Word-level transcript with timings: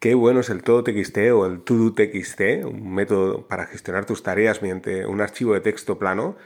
qué 0.00 0.14
bueno 0.14 0.40
es 0.40 0.50
el 0.50 0.62
todo 0.62 0.82
TXT 0.82 1.18
o 1.34 1.46
el 1.46 1.62
todo 1.62 1.92
TXT, 1.92 2.64
un 2.64 2.94
método 2.94 3.46
para 3.46 3.66
gestionar 3.66 4.06
tus 4.06 4.22
tareas 4.22 4.62
mediante 4.62 5.06
un 5.06 5.20
archivo 5.20 5.54
de 5.54 5.60
texto 5.60 5.98
plano. 5.98 6.36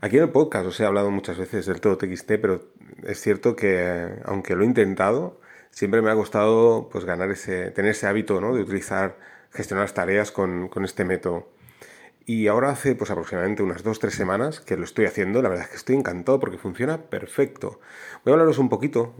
Aquí 0.00 0.16
en 0.16 0.24
el 0.24 0.30
podcast 0.30 0.66
os 0.66 0.80
he 0.80 0.86
hablado 0.86 1.10
muchas 1.10 1.36
veces 1.36 1.66
del 1.66 1.80
todo 1.80 1.98
TXT, 1.98 2.32
pero 2.40 2.62
es 3.04 3.20
cierto 3.20 3.56
que 3.56 4.20
aunque 4.24 4.54
lo 4.54 4.62
he 4.62 4.66
intentado, 4.66 5.40
siempre 5.70 6.02
me 6.02 6.10
ha 6.10 6.14
costado 6.14 6.88
pues 6.90 7.04
ganar 7.04 7.30
ese, 7.30 7.70
tener 7.72 7.92
ese 7.92 8.06
hábito 8.06 8.40
¿no? 8.40 8.54
de 8.54 8.62
utilizar, 8.62 9.18
gestionar 9.52 9.84
las 9.84 9.94
tareas 9.94 10.30
con, 10.32 10.68
con 10.68 10.84
este 10.84 11.04
método. 11.04 11.48
Y 12.26 12.46
ahora 12.48 12.70
hace 12.70 12.94
pues 12.94 13.10
aproximadamente 13.10 13.62
unas 13.62 13.84
2-3 13.84 14.10
semanas 14.10 14.60
que 14.60 14.76
lo 14.76 14.84
estoy 14.84 15.06
haciendo, 15.06 15.42
la 15.42 15.48
verdad 15.48 15.64
es 15.64 15.70
que 15.70 15.76
estoy 15.76 15.96
encantado 15.96 16.38
porque 16.38 16.58
funciona 16.58 16.98
perfecto. 16.98 17.80
Voy 18.24 18.32
a 18.32 18.34
hablaros 18.34 18.58
un 18.58 18.68
poquito, 18.68 19.14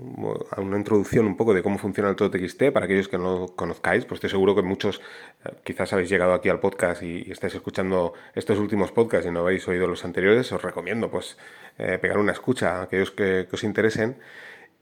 una 0.57 0.77
introducción 0.77 1.27
un 1.27 1.37
poco 1.37 1.55
de 1.55 1.63
cómo 1.63 1.79
funciona 1.79 2.11
el 2.11 2.17
todo 2.17 2.31
TXT 2.31 2.71
para 2.73 2.85
aquellos 2.85 3.09
que 3.09 3.19
no 3.19 3.39
lo 3.39 3.47
conozcáis, 3.57 4.05
pues 4.05 4.19
estoy 4.19 4.31
seguro 4.31 4.55
que 4.55 4.63
muchos 4.63 5.01
eh, 5.45 5.51
quizás 5.65 5.93
habéis 5.93 6.11
llegado 6.11 6.35
aquí 6.35 6.51
al 6.51 6.61
podcast 6.61 7.03
y, 7.03 7.31
estáis 7.31 7.55
escuchando 7.55 8.13
estos 8.35 8.59
últimos 8.59 8.93
podcasts 8.93 9.27
y 9.27 9.31
no 9.33 9.41
habéis 9.41 9.67
oído 9.67 9.87
los 9.87 10.05
anteriores, 10.05 10.53
os 10.53 10.63
recomiendo 10.63 11.11
pues 11.11 11.39
eh, 11.79 11.99
pegar 12.01 12.19
una 12.19 12.33
escucha 12.33 12.81
a 12.81 12.83
aquellos 12.83 13.11
que, 13.11 13.47
que 13.49 13.57
os 13.57 13.65
interesen. 13.65 14.17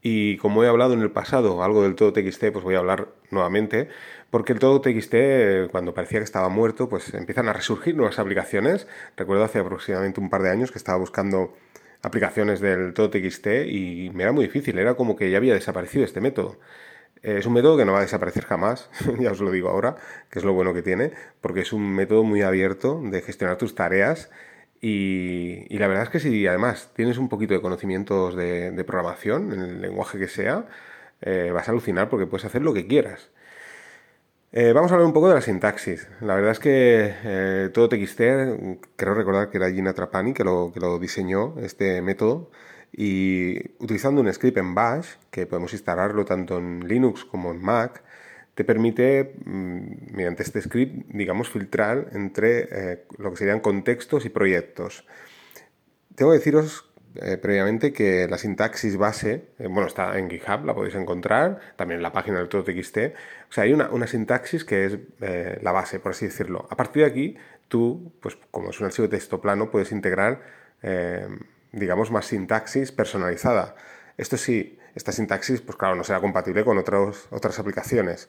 Y 0.03 0.37
como 0.37 0.63
he 0.63 0.69
hablado 0.69 0.95
en 0.95 1.01
el 1.01 1.11
pasado 1.11 1.63
algo 1.63 1.83
del 1.83 1.95
todo 1.95 2.13
TXT, 2.13 2.53
pues 2.53 2.65
voy 2.65 2.77
a 2.77 2.79
hablar 2.79 3.09
nuevamente, 3.31 3.89
porque 4.31 4.53
el 4.53 4.59
todo 4.59 4.81
TXT, 4.81 5.71
cuando 5.71 5.95
parecía 5.95 6.21
que 6.21 6.25
estaba 6.25 6.49
muerto, 6.49 6.89
pues 6.89 7.13
empiezan 7.15 7.49
a 7.49 7.53
resurgir 7.53 7.97
nuevas 7.97 8.19
aplicaciones. 8.19 8.87
Recuerdo 9.17 9.45
hace 9.45 9.59
aproximadamente 9.59 10.21
un 10.21 10.31
par 10.31 10.43
de 10.43 10.51
años 10.51 10.71
que 10.71 10.79
estaba 10.79 10.99
buscando 10.99 11.55
aplicaciones 12.03 12.61
del 12.61 12.95
todo 12.95 13.11
TXT 13.11 13.47
y 13.67 14.11
me 14.15 14.23
era 14.23 14.33
muy 14.33 14.45
difícil, 14.45 14.79
era 14.79 14.95
como 14.95 15.17
que 15.17 15.31
ya 15.31 15.39
había 15.39 15.55
desaparecido 15.55 16.05
este 16.05 16.21
método. 16.21 16.59
Es 17.23 17.47
un 17.47 17.53
método 17.55 17.77
que 17.77 17.85
no 17.85 17.93
va 17.93 17.99
a 17.99 18.03
desaparecer 18.03 18.45
jamás, 18.45 18.91
ya 19.19 19.33
os 19.33 19.41
lo 19.41 19.51
digo 19.51 19.69
ahora, 19.69 19.97
que 20.31 20.39
es 20.39 20.45
lo 20.45 20.53
bueno 20.53 20.73
que 20.73 20.83
tiene, 20.83 21.13
porque 21.41 21.61
es 21.61 21.73
un 21.73 21.93
método 21.93 22.23
muy 22.23 22.43
abierto 22.43 23.01
de 23.03 23.21
gestionar 23.23 23.59
tus 23.59 23.75
tareas 23.75 24.31
y, 24.81 25.77
la 25.79 25.89
verdad 25.89 26.05
es 26.05 26.11
que 26.11 26.21
si 26.21 26.47
además 26.47 26.91
tienes 26.95 27.19
un 27.19 27.29
poquito 27.29 27.55
de 27.55 27.61
conocimientos 27.61 28.37
de, 28.37 28.85
programación, 28.87 29.53
en 29.53 29.61
el 29.61 29.81
lenguaje 29.81 30.19
que 30.19 30.29
sea, 30.29 30.67
eh, 31.21 31.51
vas 31.53 31.69
a 31.69 31.73
alucinar 31.73 32.09
porque 32.09 32.27
puedes 32.27 32.45
hacer 32.45 32.63
lo 32.63 32.75
que 32.75 32.87
quieras. 32.87 33.31
Eh, 34.53 34.73
vamos 34.73 34.91
a 34.91 34.95
hablar 34.95 35.07
un 35.07 35.13
poco 35.13 35.29
de 35.29 35.35
la 35.35 35.41
sintaxis. 35.43 36.09
La 36.21 36.35
verdad 36.35 36.53
es 36.53 36.59
que 36.59 37.15
eh, 37.25 37.71
todo 37.75 37.89
TXT, 37.89 38.19
creo 38.97 39.15
recordar 39.15 39.51
que 39.51 39.59
era 39.59 39.71
Gina 39.71 39.93
Trapani 39.93 40.33
que 40.33 40.45
lo, 40.45 40.71
que 40.73 40.81
lo 40.81 40.99
diseñó, 40.99 41.55
este 41.61 42.01
método, 42.01 42.51
y 42.93 43.59
utilizando 43.79 44.21
un 44.21 44.33
script 44.33 44.57
en 44.59 44.75
Bash, 44.75 45.09
que 45.31 45.47
podemos 45.47 45.73
instalarlo 45.73 46.25
tanto 46.25 46.59
en 46.59 46.89
Linux 46.89 47.25
como 47.25 47.51
en 47.51 47.61
Mac, 47.61 48.03
te 48.59 48.65
permite, 48.65 49.37
mm, 49.45 50.17
mediante 50.17 50.43
este 50.43 50.61
script, 50.61 51.07
digamos, 51.11 51.49
filtrar 51.49 52.09
entre 52.11 52.69
eh, 52.73 53.05
lo 53.17 53.31
que 53.31 53.37
serían 53.37 53.61
contextos 53.61 54.25
y 54.25 54.31
proyectos. 54.31 55.07
Tengo 56.17 56.33
que 56.33 56.39
deciros 56.39 56.91
eh, 57.15 57.37
previamente 57.37 57.93
que 57.93 58.27
la 58.27 58.37
sintaxis 58.37 58.97
base, 58.97 59.51
eh, 59.61 59.69
bueno, 59.69 59.87
está 59.87 60.19
en 60.19 60.29
GitHub, 60.29 60.65
la 60.65 60.75
podéis 60.75 60.97
encontrar, 60.97 61.61
también 61.77 61.99
en 61.99 62.03
la 62.03 62.13
página 62.13 62.39
del 62.39 62.49
todo.txt. 62.49 62.97
O 63.49 63.53
sea, 63.53 63.63
hay 63.63 63.73
una, 63.73 63.91
una 63.91 64.09
sintaxis 64.09 64.65
que 64.65 64.87
es 64.87 64.99
la 65.63 65.71
base, 65.71 66.01
por 66.01 66.11
así 66.11 66.27
decirlo. 66.27 66.67
A 66.69 66.77
partir 66.77 67.05
de 67.05 67.09
aquí, 67.09 67.37
tú, 67.69 68.13
pues 68.21 68.37
como 68.51 68.71
es 68.71 68.81
un 68.81 68.87
archivo 68.87 69.07
de 69.07 69.17
texto 69.17 69.41
plano, 69.41 69.71
puedes 69.71 69.93
integrar, 69.93 70.43
digamos, 71.71 72.11
más 72.11 72.27
sintaxis 72.27 72.91
personalizada. 72.91 73.77
Esto 74.17 74.37
sí, 74.37 74.81
esta 74.99 75.13
sintaxis, 75.13 75.61
pues 75.61 75.79
claro, 75.79 75.95
no 75.95 76.03
será 76.03 76.21
compatible 76.21 76.65
con 76.65 76.77
otras 76.77 77.59
aplicaciones. 77.59 78.29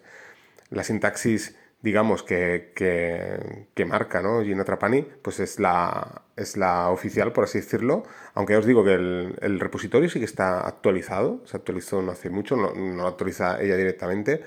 La 0.69 0.83
sintaxis, 0.83 1.57
digamos, 1.81 2.21
que, 2.21 2.73
que, 2.75 3.85
marca 3.85 4.21
¿no? 4.21 4.43
Gina 4.43 4.63
Trapani, 4.63 5.01
pues 5.01 5.39
es 5.39 5.59
la, 5.59 6.21
es 6.35 6.57
la 6.57 6.89
oficial, 6.89 7.33
por 7.33 7.45
así 7.45 7.59
decirlo, 7.59 8.03
aunque 8.35 8.55
os 8.55 8.67
digo 8.67 8.83
que 8.83 8.93
el, 8.93 9.59
repositorio 9.59 10.09
sí 10.09 10.19
que 10.19 10.25
está 10.25 10.67
actualizado, 10.67 11.41
se 11.45 11.57
actualizó 11.57 12.03
no 12.03 12.11
hace 12.11 12.29
mucho, 12.29 12.55
no, 12.55 12.71
lo 12.71 13.07
actualiza 13.07 13.59
ella 13.59 13.75
directamente, 13.75 14.43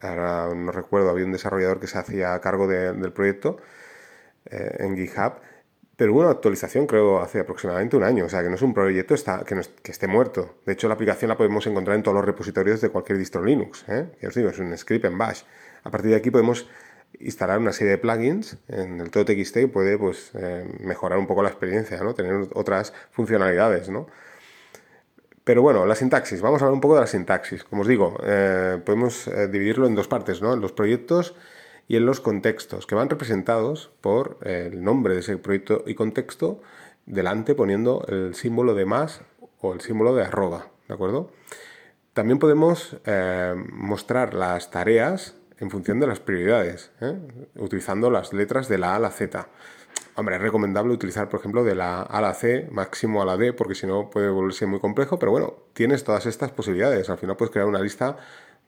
ahora 0.00 0.54
no 0.54 0.70
recuerdo, 0.70 1.10
había 1.10 1.24
un 1.24 1.32
desarrollador 1.32 1.80
que 1.80 1.88
se 1.88 1.98
hacía 1.98 2.40
cargo 2.40 2.68
del 2.68 3.12
proyecto 3.12 3.58
eh, 4.50 4.76
en 4.78 4.96
GitHub, 4.96 5.40
pero 5.96 6.12
hubo 6.12 6.20
una 6.20 6.30
actualización, 6.30 6.86
creo, 6.86 7.20
hace 7.20 7.40
aproximadamente 7.40 7.96
un 7.96 8.02
año. 8.02 8.26
O 8.26 8.28
sea, 8.28 8.42
que 8.42 8.48
no 8.48 8.56
es 8.56 8.62
un 8.62 8.74
proyecto 8.74 9.14
está, 9.14 9.44
que, 9.44 9.58
que, 9.82 9.92
esté 9.92 10.06
muerto. 10.06 10.56
De 10.66 10.74
hecho, 10.74 10.88
la 10.88 10.94
aplicación 10.94 11.30
la 11.30 11.36
podemos 11.36 11.66
encontrar 11.66 11.96
en 11.96 12.02
todos 12.02 12.14
los 12.14 12.24
repositorios 12.24 12.80
de 12.82 12.90
cualquier 12.90 13.18
distro 13.18 13.42
Linux. 13.42 13.84
¿eh? 13.88 14.06
os 14.26 14.34
digo, 14.34 14.50
es 14.50 14.58
un 14.58 14.76
script 14.76 15.06
en 15.06 15.16
Bash. 15.16 15.42
A 15.84 15.90
partir 15.90 16.10
de 16.10 16.16
aquí 16.16 16.30
podemos 16.30 16.68
instalar 17.18 17.58
una 17.58 17.72
serie 17.72 17.92
de 17.92 17.98
plugins 17.98 18.58
en 18.68 19.00
el 19.00 19.10
todo 19.10 19.24
TXT 19.24 19.56
y 19.56 19.66
puede 19.66 19.96
pues, 19.96 20.32
eh, 20.34 20.66
mejorar 20.80 21.18
un 21.18 21.26
poco 21.26 21.42
la 21.42 21.48
experiencia, 21.48 22.02
¿no? 22.02 22.14
tener 22.14 22.48
otras 22.52 22.92
funcionalidades. 23.10 23.88
¿no? 23.88 24.06
Pero 25.44 25.62
bueno, 25.62 25.86
la 25.86 25.94
sintaxis. 25.94 26.42
Vamos 26.42 26.60
a 26.60 26.66
hablar 26.66 26.74
un 26.74 26.80
poco 26.80 26.96
de 26.96 27.02
la 27.02 27.06
sintaxis. 27.06 27.64
Como 27.64 27.82
os 27.82 27.88
digo, 27.88 28.18
eh, 28.22 28.82
podemos 28.84 29.28
eh, 29.28 29.48
dividirlo 29.48 29.86
en 29.86 29.94
dos 29.94 30.08
partes, 30.08 30.42
¿no? 30.42 30.56
Los 30.56 30.72
proyectos 30.72 31.36
y 31.88 31.96
en 31.96 32.06
los 32.06 32.20
contextos, 32.20 32.86
que 32.86 32.94
van 32.94 33.10
representados 33.10 33.90
por 34.00 34.38
el 34.42 34.82
nombre 34.82 35.14
de 35.14 35.20
ese 35.20 35.38
proyecto 35.38 35.84
y 35.86 35.94
contexto 35.94 36.60
delante 37.06 37.54
poniendo 37.54 38.04
el 38.08 38.34
símbolo 38.34 38.74
de 38.74 38.84
más 38.84 39.22
o 39.60 39.72
el 39.72 39.80
símbolo 39.80 40.14
de 40.14 40.24
arroba, 40.24 40.68
¿de 40.88 40.94
acuerdo? 40.94 41.30
También 42.12 42.38
podemos 42.38 42.96
eh, 43.04 43.54
mostrar 43.72 44.34
las 44.34 44.70
tareas 44.70 45.36
en 45.58 45.70
función 45.70 46.00
de 46.00 46.06
las 46.06 46.20
prioridades, 46.20 46.90
¿eh? 47.00 47.14
utilizando 47.56 48.10
las 48.10 48.32
letras 48.32 48.68
de 48.68 48.78
la 48.78 48.92
A 48.92 48.96
a 48.96 49.00
la 49.00 49.10
Z. 49.10 49.48
Hombre, 50.16 50.36
es 50.36 50.42
recomendable 50.42 50.94
utilizar, 50.94 51.28
por 51.28 51.40
ejemplo, 51.40 51.62
de 51.62 51.74
la 51.74 52.00
A 52.00 52.02
a 52.02 52.20
la 52.20 52.34
C, 52.34 52.68
máximo 52.70 53.22
a 53.22 53.26
la 53.26 53.36
D, 53.36 53.52
porque 53.52 53.74
si 53.74 53.86
no 53.86 54.08
puede 54.10 54.30
volverse 54.30 54.66
muy 54.66 54.80
complejo, 54.80 55.18
pero 55.18 55.30
bueno, 55.30 55.54
tienes 55.74 56.04
todas 56.04 56.26
estas 56.26 56.50
posibilidades. 56.50 57.10
Al 57.10 57.18
final 57.18 57.36
puedes 57.36 57.52
crear 57.52 57.66
una 57.66 57.80
lista 57.80 58.16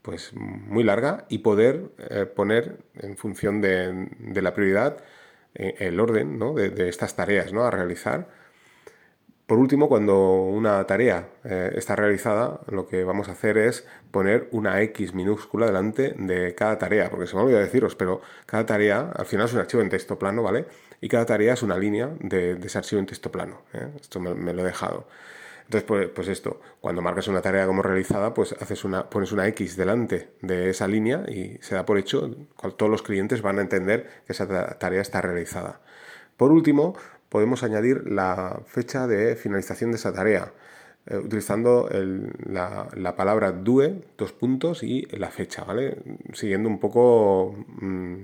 pues 0.02 0.32
muy 0.34 0.84
larga 0.84 1.26
y 1.28 1.38
poder 1.38 1.90
eh, 1.98 2.26
poner 2.26 2.78
en 2.94 3.16
función 3.16 3.60
de, 3.60 4.08
la 4.42 4.54
prioridad 4.54 4.98
eh, 5.54 5.74
el 5.80 6.00
orden 6.00 6.38
de, 6.54 6.88
estas 6.88 7.16
tareas 7.16 7.52
¿no? 7.52 7.64
a 7.64 7.70
realizar. 7.70 8.28
Por 9.46 9.58
último, 9.58 9.88
cuando 9.88 10.42
una 10.42 10.86
tarea 10.86 11.30
eh, 11.44 11.72
está 11.74 11.96
realizada, 11.96 12.60
lo 12.68 12.86
que 12.86 13.02
vamos 13.04 13.28
a 13.28 13.32
hacer 13.32 13.56
es 13.56 13.86
poner 14.10 14.48
una 14.52 14.82
X 14.82 15.14
minúscula 15.14 15.66
delante 15.66 16.14
de 16.18 16.54
cada 16.54 16.78
tarea, 16.78 17.08
porque 17.08 17.26
se 17.26 17.34
me 17.34 17.42
olvidó 17.42 17.58
deciros, 17.58 17.94
pero 17.94 18.20
cada 18.44 18.66
tarea 18.66 19.10
al 19.14 19.24
final 19.24 19.46
es 19.46 19.54
un 19.54 19.60
archivo 19.60 19.82
en 19.82 19.88
texto 19.88 20.18
plano, 20.18 20.42
¿vale? 20.42 20.66
Y 21.00 21.08
cada 21.08 21.24
tarea 21.24 21.54
es 21.54 21.62
una 21.62 21.78
línea 21.78 22.10
de, 22.20 22.58
ese 22.62 22.76
archivo 22.76 23.00
en 23.00 23.06
texto 23.06 23.32
plano. 23.32 23.62
Esto 23.98 24.20
me 24.20 24.52
lo 24.52 24.62
he 24.62 24.64
dejado. 24.66 25.06
Entonces, 25.68 25.86
pues, 25.86 26.08
pues, 26.08 26.28
esto, 26.28 26.62
cuando 26.80 27.02
marcas 27.02 27.28
una 27.28 27.42
tarea 27.42 27.66
como 27.66 27.82
realizada, 27.82 28.32
pues 28.32 28.52
haces 28.58 28.84
una, 28.86 29.10
pones 29.10 29.32
una 29.32 29.46
X 29.48 29.76
delante 29.76 30.30
de 30.40 30.70
esa 30.70 30.88
línea 30.88 31.26
y 31.28 31.58
se 31.60 31.74
da 31.74 31.84
por 31.84 31.98
hecho, 31.98 32.34
todos 32.78 32.90
los 32.90 33.02
clientes 33.02 33.42
van 33.42 33.58
a 33.58 33.60
entender 33.60 34.08
que 34.26 34.32
esa 34.32 34.78
tarea 34.78 35.02
está 35.02 35.20
realizada. 35.20 35.82
Por 36.38 36.52
último, 36.52 36.96
podemos 37.28 37.64
añadir 37.64 38.10
la 38.10 38.62
fecha 38.66 39.06
de 39.06 39.36
finalización 39.36 39.90
de 39.90 39.98
esa 39.98 40.14
tarea, 40.14 40.54
eh, 41.06 41.18
utilizando 41.18 41.86
la, 42.46 43.14
palabra 43.16 43.52
due, 43.52 44.04
dos 44.16 44.32
puntos, 44.32 44.82
y 44.82 45.02
la 45.18 45.28
fecha, 45.30 45.64
¿vale? 45.64 45.98
Siguiendo 46.32 46.70
un 46.70 46.80
poco, 46.80 47.54
mm, 47.82 48.14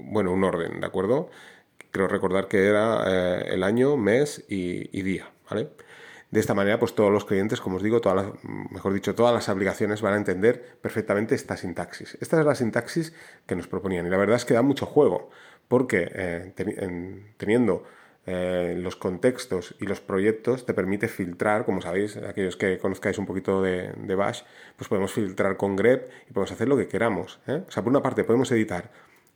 bueno, 0.00 0.32
un 0.34 0.44
orden, 0.44 0.80
¿de 0.80 0.86
acuerdo? 0.86 1.30
Creo 1.92 2.08
recordar 2.08 2.48
que 2.48 2.66
era 2.66 3.04
eh, 3.06 3.54
el 3.54 3.62
año, 3.62 3.96
mes 3.96 4.44
y, 4.50 4.98
y 4.98 5.02
día, 5.02 5.30
¿vale? 5.48 5.70
De 6.30 6.40
esta 6.40 6.54
manera, 6.54 6.78
pues 6.78 6.94
todos 6.94 7.12
los 7.12 7.24
clientes, 7.24 7.60
como 7.60 7.76
os 7.76 7.82
digo, 7.82 8.00
todas 8.00 8.32
mejor 8.42 8.92
dicho, 8.92 9.14
todas 9.14 9.32
las 9.32 9.48
aplicaciones 9.48 10.02
van 10.02 10.14
a 10.14 10.16
entender 10.16 10.76
perfectamente 10.80 11.34
esta 11.34 11.56
sintaxis. 11.56 12.18
Esta 12.20 12.40
es 12.40 12.46
la 12.46 12.54
sintaxis 12.54 13.12
que 13.46 13.54
nos 13.54 13.68
proponían 13.68 14.06
y 14.06 14.10
la 14.10 14.16
verdad 14.16 14.36
es 14.36 14.44
que 14.44 14.54
da 14.54 14.62
mucho 14.62 14.86
juego, 14.86 15.30
porque 15.68 16.10
eh, 16.12 16.52
teniendo 17.36 17.84
eh, 18.26 18.74
los 18.78 18.96
contextos 18.96 19.74
y 19.80 19.84
los 19.84 20.00
proyectos 20.00 20.64
te 20.64 20.72
permite 20.72 21.08
filtrar, 21.08 21.66
como 21.66 21.82
sabéis, 21.82 22.16
aquellos 22.16 22.56
que 22.56 22.78
conozcáis 22.78 23.18
un 23.18 23.26
poquito 23.26 23.60
de, 23.60 24.14
Bash, 24.16 24.42
pues 24.76 24.88
podemos 24.88 25.12
filtrar 25.12 25.58
con 25.58 25.76
grep 25.76 26.10
y 26.28 26.32
podemos 26.32 26.52
hacer 26.52 26.68
lo 26.68 26.76
que 26.76 26.88
queramos. 26.88 27.40
¿eh? 27.46 27.62
O 27.68 27.70
sea, 27.70 27.82
por 27.82 27.90
una 27.90 28.02
parte 28.02 28.24
podemos 28.24 28.50
editar 28.50 28.90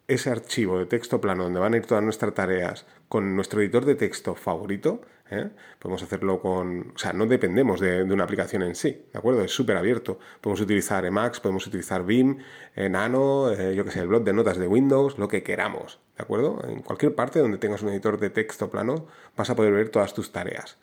ese 0.06 0.30
archivo 0.30 0.78
de 0.78 0.86
texto 0.86 1.20
plano 1.20 1.44
donde 1.44 1.60
van 1.60 1.74
a 1.74 1.76
ir 1.76 1.84
todas 1.84 2.02
nuestras 2.02 2.32
tareas 2.32 2.86
con 3.08 3.34
nuestro 3.34 3.60
editor 3.60 3.84
de 3.84 3.94
texto 3.94 4.34
favorito, 4.34 5.00
¿eh? 5.30 5.50
podemos 5.78 6.02
hacerlo 6.02 6.40
con... 6.40 6.92
O 6.94 6.98
sea, 6.98 7.12
no 7.12 7.26
dependemos 7.26 7.80
de, 7.80 8.02
una 8.02 8.24
aplicación 8.24 8.62
en 8.62 8.74
sí, 8.74 9.06
¿de 9.12 9.18
acuerdo? 9.18 9.42
Es 9.42 9.52
súper 9.52 9.76
abierto. 9.76 10.18
Podemos 10.40 10.60
utilizar 10.60 11.04
Emacs, 11.04 11.40
podemos 11.40 11.66
utilizar 11.66 12.04
Vim, 12.04 12.38
eh, 12.76 12.88
Nano, 12.88 13.50
eh, 13.50 13.74
yo 13.74 13.84
qué 13.84 13.90
sé, 13.90 14.00
el 14.00 14.08
blog 14.08 14.24
de 14.24 14.32
notas 14.32 14.58
de 14.58 14.66
Windows, 14.66 15.18
lo 15.18 15.28
que 15.28 15.42
queramos, 15.42 16.00
¿de 16.16 16.22
acuerdo? 16.22 16.62
En 16.68 16.82
cualquier 16.82 17.14
parte 17.14 17.38
donde 17.38 17.58
tengas 17.58 17.82
un 17.82 17.90
editor 17.90 18.18
de 18.18 18.30
texto 18.30 18.70
plano 18.70 19.06
vas 19.36 19.50
a 19.50 19.56
poder 19.56 19.72
ver 19.72 19.88
todas 19.88 20.14
tus 20.14 20.32
tareas. 20.32 20.78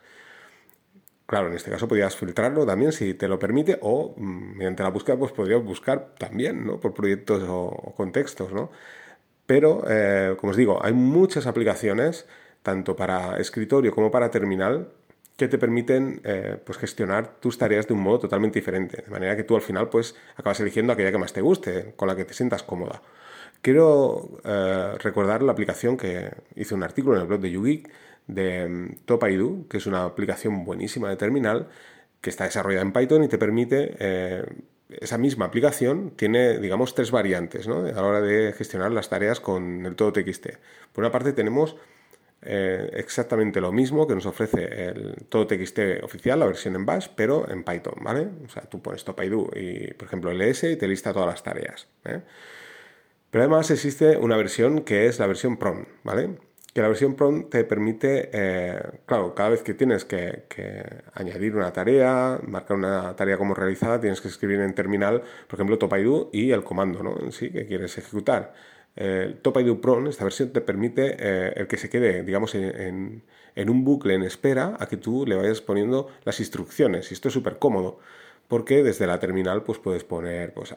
Claro, 1.25 1.47
en 1.47 1.55
este 1.55 1.71
caso 1.71 1.87
podrías 1.87 2.15
filtrarlo 2.15 2.65
también 2.67 2.91
si 2.91 3.15
te 3.15 3.27
lo 3.27 3.39
permite 3.39 3.79
o 3.81 4.13
mm, 4.15 4.57
mediante 4.57 4.83
la 4.83 4.89
búsqueda 4.89 5.17
pues 5.17 5.31
podrías 5.31 5.63
buscar 5.63 6.13
también, 6.19 6.65
¿no? 6.65 6.79
Por 6.79 6.93
proyectos 6.93 7.43
o, 7.47 7.93
contextos, 7.97 8.53
¿no? 8.53 8.69
Pero, 9.45 9.83
eh, 9.87 10.35
como 10.39 10.51
os 10.51 10.57
digo, 10.57 10.83
hay 10.83 10.93
muchas 10.93 11.47
aplicaciones, 11.47 12.25
tanto 12.63 12.95
para 12.95 13.37
escritorio 13.37 13.91
como 13.91 14.09
para 14.11 14.31
terminal, 14.31 14.89
que 15.37 15.47
te 15.47 15.57
permiten 15.57 16.21
eh, 16.23 16.57
pues 16.65 16.77
gestionar 16.77 17.35
tus 17.39 17.57
tareas 17.57 17.87
de 17.87 17.93
un 17.93 18.01
modo 18.01 18.19
totalmente 18.19 18.59
diferente, 18.59 19.03
de 19.03 19.11
manera 19.11 19.35
que 19.35 19.43
tú 19.43 19.55
al 19.55 19.61
final 19.61 19.89
pues 19.89 20.15
acabas 20.35 20.59
eligiendo 20.61 20.93
aquella 20.93 21.11
que 21.11 21.17
más 21.17 21.33
te 21.33 21.41
guste, 21.41 21.93
con 21.95 22.07
la 22.07 22.15
que 22.15 22.25
te 22.25 22.33
sientas 22.33 22.63
cómoda. 22.63 23.01
Quiero 23.61 24.39
eh, 24.43 24.93
recordar 24.99 25.43
la 25.43 25.51
aplicación 25.51 25.97
que 25.97 26.31
hice 26.55 26.73
un 26.75 26.83
artículo 26.83 27.15
en 27.15 27.21
el 27.23 27.27
blog 27.27 27.41
de 27.41 27.51
YouGeek 27.51 27.89
de 28.27 28.67
mm, 28.67 28.95
Topaidu, 29.05 29.67
que 29.67 29.77
es 29.77 29.85
una 29.87 30.05
aplicación 30.05 30.63
buenísima 30.65 31.09
de 31.09 31.17
terminal 31.17 31.67
que 32.21 32.29
está 32.29 32.45
desarrollada 32.45 32.83
en 32.83 32.93
Python 32.93 33.23
y 33.23 33.27
te 33.27 33.37
permite 33.37 33.95
esa 34.89 35.17
misma 35.17 35.45
aplicación 35.45 36.11
tiene, 36.11 36.59
digamos, 36.59 36.93
tres 36.93 37.11
variantes 37.11 37.67
¿no? 37.67 37.79
a 37.85 37.91
la 37.91 38.03
hora 38.03 38.21
de 38.21 38.53
gestionar 38.53 38.91
las 38.91 39.09
tareas 39.09 39.39
con 39.39 39.85
el 39.85 39.95
todo 39.95 40.13
TXT. 40.13 40.47
Por 40.93 41.03
una 41.03 41.11
parte 41.11 41.33
tenemos 41.33 41.75
eh, 42.41 42.91
exactamente 42.93 43.59
lo 43.59 43.71
mismo 43.71 44.05
que 44.05 44.13
nos 44.13 44.27
ofrece 44.27 44.89
el 44.89 45.25
todo 45.29 45.47
TXT 45.47 46.03
oficial, 46.03 46.39
la 46.39 46.45
versión 46.45 46.75
en 46.75 46.85
Bash, 46.85 47.07
pero 47.15 47.49
en 47.49 47.63
Python, 47.63 47.95
¿vale? 48.01 48.27
O 48.45 48.49
sea, 48.49 48.63
tú 48.63 48.81
pones 48.81 49.03
Topaidu 49.03 49.49
y, 49.55 49.93
por 49.93 50.07
ejemplo, 50.07 50.31
ls 50.31 50.63
y 50.63 50.75
te 50.75 50.87
lista 50.87 51.11
todas 51.11 51.29
las 51.29 51.41
tareas. 51.41 51.87
¿eh? 52.05 52.21
Pero 53.31 53.43
además 53.43 53.71
existe 53.71 54.17
una 54.17 54.37
versión 54.37 54.81
que 54.81 55.07
es 55.07 55.17
la 55.17 55.25
versión 55.27 55.57
PROM, 55.57 55.85
¿vale? 56.03 56.37
Que 56.75 56.81
la 56.81 56.89
versión 56.89 57.15
PROM 57.15 57.49
te 57.49 57.63
permite, 57.63 58.29
eh, 58.33 58.77
claro, 59.05 59.33
cada 59.33 59.47
vez 59.47 59.63
que 59.63 59.73
tienes 59.73 60.03
que, 60.03 60.43
añadir 61.13 61.55
una 61.55 61.71
tarea, 61.71 62.37
marcar 62.45 62.75
una 62.75 63.15
tarea 63.15 63.37
como 63.37 63.53
realizada, 63.53 64.01
tienes 64.01 64.19
que 64.19 64.27
escribir 64.27 64.59
en 64.59 64.75
terminal, 64.75 65.23
por 65.47 65.55
ejemplo, 65.55 65.77
Topaidu 65.77 66.29
y 66.33 66.51
el 66.51 66.65
comando, 66.65 67.01
¿no? 67.01 67.17
En 67.21 67.31
sí, 67.31 67.49
que 67.49 67.65
quieres 67.65 67.97
ejecutar. 67.97 68.53
Eh, 68.97 69.37
Topaidu 69.41 69.79
Pro, 69.79 70.05
esta 70.09 70.25
versión, 70.25 70.51
te 70.51 70.59
permite 70.59 71.15
eh, 71.17 71.53
el 71.55 71.67
que 71.67 71.77
se 71.77 71.89
quede, 71.89 72.23
digamos, 72.23 72.55
en, 72.55 73.23
un 73.55 73.85
bucle 73.85 74.13
en 74.15 74.23
espera 74.23 74.75
a 74.77 74.87
que 74.87 74.97
tú 74.97 75.25
le 75.25 75.37
vayas 75.37 75.61
poniendo 75.61 76.09
las 76.25 76.41
instrucciones. 76.41 77.09
Y 77.09 77.13
esto 77.13 77.29
es 77.29 77.33
súper 77.33 77.57
cómodo, 77.57 77.99
porque 78.49 78.83
desde 78.83 79.07
la 79.07 79.17
terminal 79.21 79.63
pues, 79.63 79.79
puedes 79.79 80.03
poner 80.03 80.53
pues, 80.53 80.75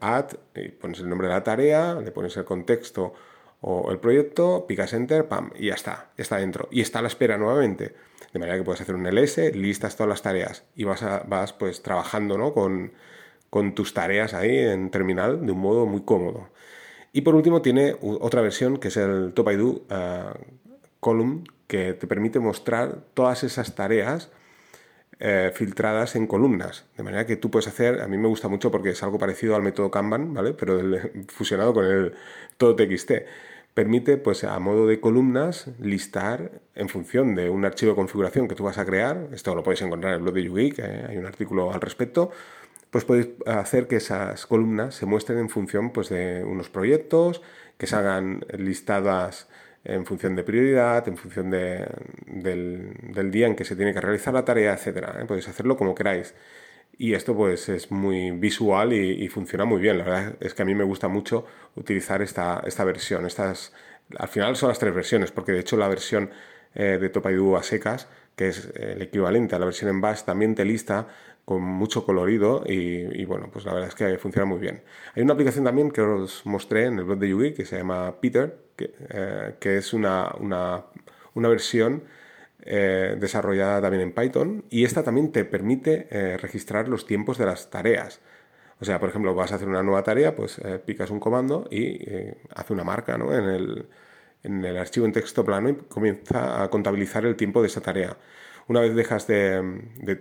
add, 0.00 0.36
y 0.54 0.68
pones 0.70 1.00
el 1.00 1.08
nombre 1.10 1.28
de 1.28 1.34
la 1.34 1.44
tarea, 1.44 1.96
le 1.96 2.12
pones 2.12 2.34
el 2.38 2.46
contexto 2.46 3.12
o 3.66 3.90
el 3.90 3.98
proyecto, 3.98 4.66
picas 4.66 4.92
enter, 4.92 5.26
pam, 5.26 5.50
y 5.58 5.68
ya 5.68 5.74
está, 5.74 6.10
está 6.18 6.36
dentro. 6.36 6.68
Y 6.70 6.82
está 6.82 6.98
a 6.98 7.02
la 7.02 7.08
espera 7.08 7.38
nuevamente. 7.38 7.94
De 8.34 8.38
manera 8.38 8.58
que 8.58 8.62
puedes 8.62 8.82
hacer 8.82 8.94
un 8.94 9.06
ls, 9.06 9.38
listas 9.54 9.96
todas 9.96 10.08
las 10.08 10.20
tareas 10.20 10.64
y 10.76 10.84
vas, 10.84 11.02
vas 11.26 11.52
pues 11.54 11.82
trabajando 11.82 12.36
¿no? 12.36 12.52
con, 12.52 12.92
con 13.48 13.74
tus 13.74 13.94
tareas 13.94 14.34
ahí 14.34 14.58
en 14.58 14.90
terminal 14.90 15.46
de 15.46 15.52
un 15.52 15.60
modo 15.60 15.86
muy 15.86 16.02
cómodo. 16.02 16.50
Y 17.12 17.22
por 17.22 17.36
último 17.36 17.62
tiene 17.62 17.96
otra 18.00 18.42
versión 18.42 18.76
que 18.76 18.88
es 18.88 18.96
el 18.98 19.32
Topaidu 19.32 19.86
uh, 19.88 20.34
Column 21.00 21.44
que 21.66 21.94
te 21.94 22.06
permite 22.06 22.40
mostrar 22.40 22.98
todas 23.14 23.44
esas 23.44 23.74
tareas 23.74 24.30
eh, 25.20 25.52
filtradas 25.54 26.16
en 26.16 26.26
columnas. 26.26 26.86
De 26.96 27.02
manera 27.02 27.26
que 27.26 27.36
tú 27.36 27.50
puedes 27.50 27.68
hacer, 27.68 28.00
a 28.00 28.08
mí 28.08 28.18
me 28.18 28.28
gusta 28.28 28.48
mucho 28.48 28.70
porque 28.70 28.90
es 28.90 29.02
algo 29.02 29.18
parecido 29.18 29.56
al 29.56 29.62
método 29.62 29.90
Kanban, 29.90 30.34
¿vale? 30.34 30.52
Pero 30.54 30.80
fusionado 31.28 31.72
con 31.74 31.84
el 31.84 32.14
todo 32.56 32.76
TXT. 32.76 33.12
Permite, 33.74 34.16
pues 34.18 34.44
a 34.44 34.58
modo 34.60 34.86
de 34.86 35.00
columnas, 35.00 35.68
listar 35.80 36.60
en 36.76 36.88
función 36.88 37.34
de 37.34 37.50
un 37.50 37.64
archivo 37.64 37.92
de 37.92 37.96
configuración 37.96 38.46
que 38.46 38.54
tú 38.54 38.64
vas 38.64 38.78
a 38.78 38.84
crear. 38.84 39.28
Esto 39.32 39.54
lo 39.54 39.62
podéis 39.64 39.82
encontrar 39.82 40.12
en 40.12 40.18
el 40.18 40.22
blog 40.22 40.34
de 40.34 40.44
YouGeek, 40.44 40.78
eh, 40.78 41.06
hay 41.08 41.16
un 41.16 41.26
artículo 41.26 41.72
al 41.72 41.80
respecto 41.80 42.30
pues 42.94 43.04
podéis 43.04 43.30
hacer 43.44 43.88
que 43.88 43.96
esas 43.96 44.46
columnas 44.46 44.94
se 44.94 45.04
muestren 45.04 45.40
en 45.40 45.48
función 45.48 45.90
pues, 45.90 46.10
de 46.10 46.44
unos 46.44 46.70
proyectos, 46.70 47.42
que 47.76 47.88
se 47.88 47.96
hagan 47.96 48.44
listadas 48.56 49.48
en 49.84 50.06
función 50.06 50.34
de 50.34 50.42
prioridad, 50.42 51.06
en 51.08 51.16
función 51.16 51.50
del, 51.50 53.30
día 53.30 53.46
en 53.46 53.54
que 53.54 53.64
se 53.64 53.76
tiene 53.76 53.92
que 53.92 54.00
realizar 54.00 54.32
la 54.32 54.44
tarea, 54.44 54.74
etc. 54.74 54.86
¿eh? 55.20 55.24
Podéis 55.26 55.48
hacerlo 55.48 55.76
como 55.76 55.94
queráis. 55.94 56.34
Y 56.96 57.14
esto 57.14 57.34
pues 57.34 57.68
es 57.68 57.90
muy 57.90 58.30
visual 58.32 58.92
y, 58.92 59.28
funciona 59.28 59.64
muy 59.64 59.80
bien. 59.80 59.98
La 59.98 60.04
verdad 60.04 60.36
es 60.40 60.54
que 60.54 60.62
a 60.62 60.64
mí 60.64 60.74
me 60.74 60.84
gusta 60.84 61.08
mucho 61.08 61.44
utilizar 61.74 62.22
esta, 62.22 62.62
esta 62.66 62.84
versión. 62.84 63.26
Estas, 63.26 63.72
al 64.16 64.28
final 64.28 64.56
son 64.56 64.68
las 64.68 64.78
tres 64.78 64.94
versiones, 64.94 65.32
porque 65.32 65.52
de 65.52 65.60
hecho 65.60 65.76
la 65.76 65.88
versión 65.88 66.30
eh, 66.74 66.98
de 67.00 67.08
Topaidu 67.08 67.56
a 67.56 67.62
secas, 67.62 68.08
que 68.36 68.48
es 68.48 68.70
el 68.76 69.02
equivalente 69.02 69.54
a 69.56 69.58
la 69.58 69.64
versión 69.66 69.90
en 69.90 70.00
Bash, 70.00 70.22
también 70.22 70.54
te 70.54 70.64
lista 70.64 71.08
con 71.44 71.62
mucho 71.62 72.04
colorido 72.04 72.64
y, 72.66 73.24
bueno, 73.26 73.50
pues 73.52 73.64
la 73.64 73.74
verdad 73.74 73.88
es 73.88 73.94
que 73.94 74.18
funciona 74.18 74.46
muy 74.46 74.58
bien. 74.58 74.82
Hay 75.14 75.22
una 75.22 75.34
aplicación 75.34 75.64
también 75.64 75.90
que 75.90 76.00
os 76.00 76.46
mostré 76.46 76.86
en 76.86 76.98
el 76.98 77.04
blog 77.04 77.18
de 77.18 77.28
Yugi 77.28 77.52
que 77.52 77.64
se 77.66 77.76
llama 77.76 78.14
Peter, 78.20 78.56
que, 78.76 78.94
eh, 79.10 79.54
es 79.62 79.92
una, 79.92 80.32
versión 81.34 82.04
eh, 82.62 83.16
desarrollada 83.18 83.82
también 83.82 84.02
en 84.02 84.12
Python 84.12 84.64
y 84.70 84.84
esta 84.84 85.02
también 85.02 85.32
te 85.32 85.44
permite 85.44 86.08
eh, 86.10 86.38
registrar 86.38 86.88
los 86.88 87.06
tiempos 87.06 87.36
de 87.36 87.46
las 87.46 87.70
tareas. 87.70 88.20
O 88.80 88.84
sea, 88.86 88.98
por 88.98 89.10
ejemplo, 89.10 89.34
vas 89.34 89.52
a 89.52 89.56
hacer 89.56 89.68
una 89.68 89.82
nueva 89.82 90.02
tarea, 90.02 90.34
pues 90.34 90.60
picas 90.84 91.10
un 91.10 91.20
comando 91.20 91.66
y 91.70 92.00
hace 92.54 92.72
una 92.72 92.84
marca 92.84 93.16
¿no? 93.16 93.32
en, 93.32 93.44
el, 93.44 93.88
en 94.42 94.64
el 94.64 94.76
archivo 94.76 95.06
en 95.06 95.12
texto 95.12 95.44
plano 95.44 95.68
y 95.70 95.74
comienza 95.74 96.62
a 96.62 96.68
contabilizar 96.70 97.24
el 97.24 97.36
tiempo 97.36 97.60
de 97.62 97.68
esa 97.68 97.80
tarea. 97.80 98.16
Una 98.68 98.80
vez 98.80 98.94
dejas 98.94 99.26
de, 99.26 99.80
de 99.96 100.20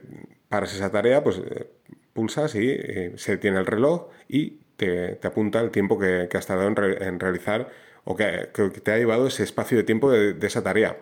paras 0.49 0.73
esa 0.73 0.91
tarea, 0.91 1.23
pues 1.23 1.37
eh, 1.37 1.67
pulsas 2.13 2.55
y 2.55 2.69
eh, 2.69 3.13
se 3.17 3.37
tiene 3.37 3.59
el 3.59 3.65
reloj 3.65 4.09
y 4.27 4.59
te, 4.77 5.19
apunta 5.23 5.59
el 5.61 5.71
tiempo 5.71 5.97
que, 5.97 6.29
has 6.31 6.45
tardado 6.45 6.67
en, 6.69 7.19
realizar 7.19 7.69
o 8.03 8.15
que, 8.15 8.49
te 8.83 8.91
ha 8.91 8.97
llevado 8.97 9.27
ese 9.27 9.43
espacio 9.43 9.77
de 9.77 9.83
tiempo 9.83 10.11
de, 10.11 10.35
esa 10.45 10.63
tarea. 10.63 10.97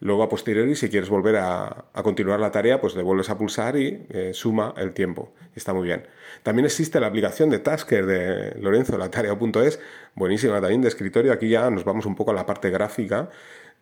Luego 0.00 0.22
a 0.22 0.28
posteriori, 0.28 0.74
si 0.74 0.88
quieres 0.88 1.08
volver 1.08 1.36
a, 1.36 1.86
continuar 2.02 2.40
la 2.40 2.50
tarea, 2.50 2.80
pues 2.80 2.96
le 2.96 3.02
vuelves 3.02 3.30
a 3.30 3.38
pulsar 3.38 3.76
y 3.76 4.06
eh, 4.10 4.30
suma 4.34 4.74
el 4.76 4.92
tiempo. 4.92 5.32
Está 5.54 5.72
muy 5.72 5.84
bien. 5.84 6.06
También 6.42 6.66
existe 6.66 6.98
la 7.00 7.06
aplicación 7.06 7.48
de 7.48 7.58
Tasker 7.58 8.04
de 8.04 8.60
Lorenzo, 8.60 8.98
la 8.98 9.10
tarea.es, 9.10 9.80
buenísima 10.14 10.60
también 10.60 10.82
de 10.82 10.88
escritorio. 10.88 11.32
Aquí 11.32 11.48
ya 11.48 11.70
nos 11.70 11.84
vamos 11.84 12.06
un 12.06 12.16
poco 12.16 12.32
a 12.32 12.34
la 12.34 12.44
parte 12.44 12.70
gráfica 12.70 13.30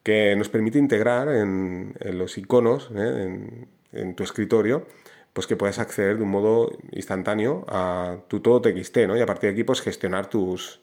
que 0.02 0.34
nos 0.36 0.48
permite 0.48 0.78
integrar 0.78 1.28
en, 1.28 1.94
los 2.00 2.38
iconos, 2.38 2.90
¿eh? 2.94 3.68
en, 3.92 4.14
tu 4.14 4.24
escritorio, 4.24 4.86
pues 5.32 5.46
que 5.46 5.56
puedas 5.56 5.78
acceder 5.78 6.16
de 6.18 6.24
un 6.24 6.30
modo 6.30 6.70
instantáneo 6.92 7.64
a 7.68 8.18
tu 8.28 8.40
todo 8.40 8.60
TXT, 8.60 8.98
¿no? 9.06 9.16
Y 9.16 9.20
a 9.20 9.26
partir 9.26 9.48
de 9.48 9.54
aquí, 9.54 9.64
pues 9.64 9.80
gestionar 9.80 10.28
tus, 10.28 10.82